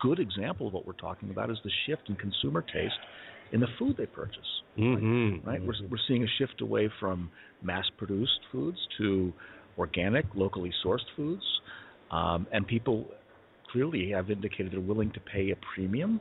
[0.00, 2.94] good example of what we're talking about is the shift in consumer taste
[3.52, 4.38] in the food they purchase.
[4.78, 5.48] Mm-hmm.
[5.48, 7.30] Right, we're we're seeing a shift away from
[7.62, 9.32] mass-produced foods to
[9.78, 11.42] organic, locally sourced foods,
[12.10, 13.06] um, and people
[13.72, 16.20] clearly have indicated they're willing to pay a premium,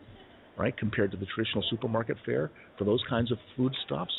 [0.58, 4.14] right, compared to the traditional supermarket fare for those kinds of foodstuffs.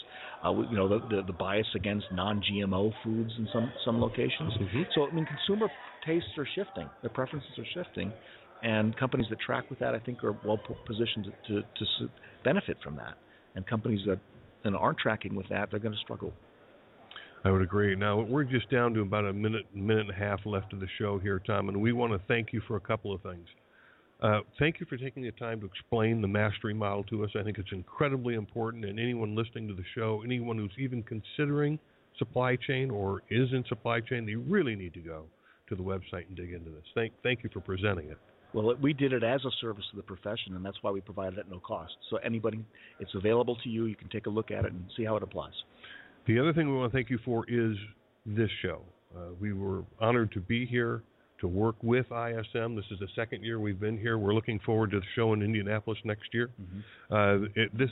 [0.44, 4.52] Uh, you know, the, the the bias against non-GMO foods in some some locations.
[4.54, 4.86] Mhm.
[4.94, 5.68] So I mean, consumer
[6.04, 8.12] tastes are shifting, their preferences are shifting,
[8.62, 12.10] and companies that track with that, I think, are well positioned to to, to
[12.44, 13.14] benefit from that.
[13.54, 14.18] And companies that
[14.64, 16.32] that aren't tracking with that, they're going to struggle.
[17.44, 17.94] I would agree.
[17.94, 20.88] Now we're just down to about a minute, minute and a half left of the
[20.98, 23.46] show here, Tom, and we want to thank you for a couple of things.
[24.20, 27.30] Uh, thank you for taking the time to explain the mastery model to us.
[27.38, 31.78] I think it's incredibly important, and anyone listening to the show, anyone who's even considering
[32.18, 35.26] supply chain or is in supply chain, they really need to go
[35.68, 36.84] to the website and dig into this.
[36.94, 38.18] Thank, thank you for presenting it.
[38.56, 41.34] Well, we did it as a service to the profession, and that's why we provided
[41.36, 41.92] it at no cost.
[42.08, 42.64] So anybody,
[42.98, 43.84] it's available to you.
[43.84, 45.52] You can take a look at it and see how it applies.
[46.26, 47.76] The other thing we want to thank you for is
[48.24, 48.80] this show.
[49.14, 51.02] Uh, we were honored to be here
[51.42, 52.76] to work with ISM.
[52.76, 54.16] This is the second year we've been here.
[54.16, 56.48] We're looking forward to the show in Indianapolis next year.
[57.10, 57.90] Uh, it, this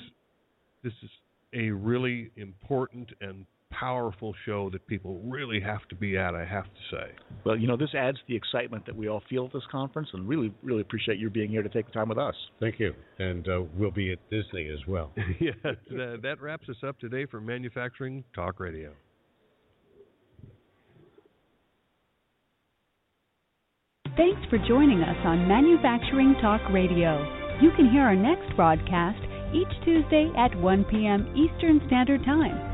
[0.82, 1.10] this is
[1.52, 3.44] a really important and
[3.78, 6.34] powerful show that people really have to be at.
[6.34, 7.12] I have to say.
[7.44, 10.28] Well, you know, this adds the excitement that we all feel at this conference, and
[10.28, 12.34] really, really appreciate you being here to take the time with us.
[12.60, 12.94] Thank you.
[13.18, 15.12] And uh, we'll be at Disney as well.
[15.40, 18.92] yes, that, that wraps us up today for Manufacturing Talk Radio.
[24.16, 27.18] Thanks for joining us on Manufacturing Talk Radio.
[27.60, 29.18] You can hear our next broadcast
[29.52, 31.34] each Tuesday at 1 p.m.
[31.36, 32.73] Eastern Standard Time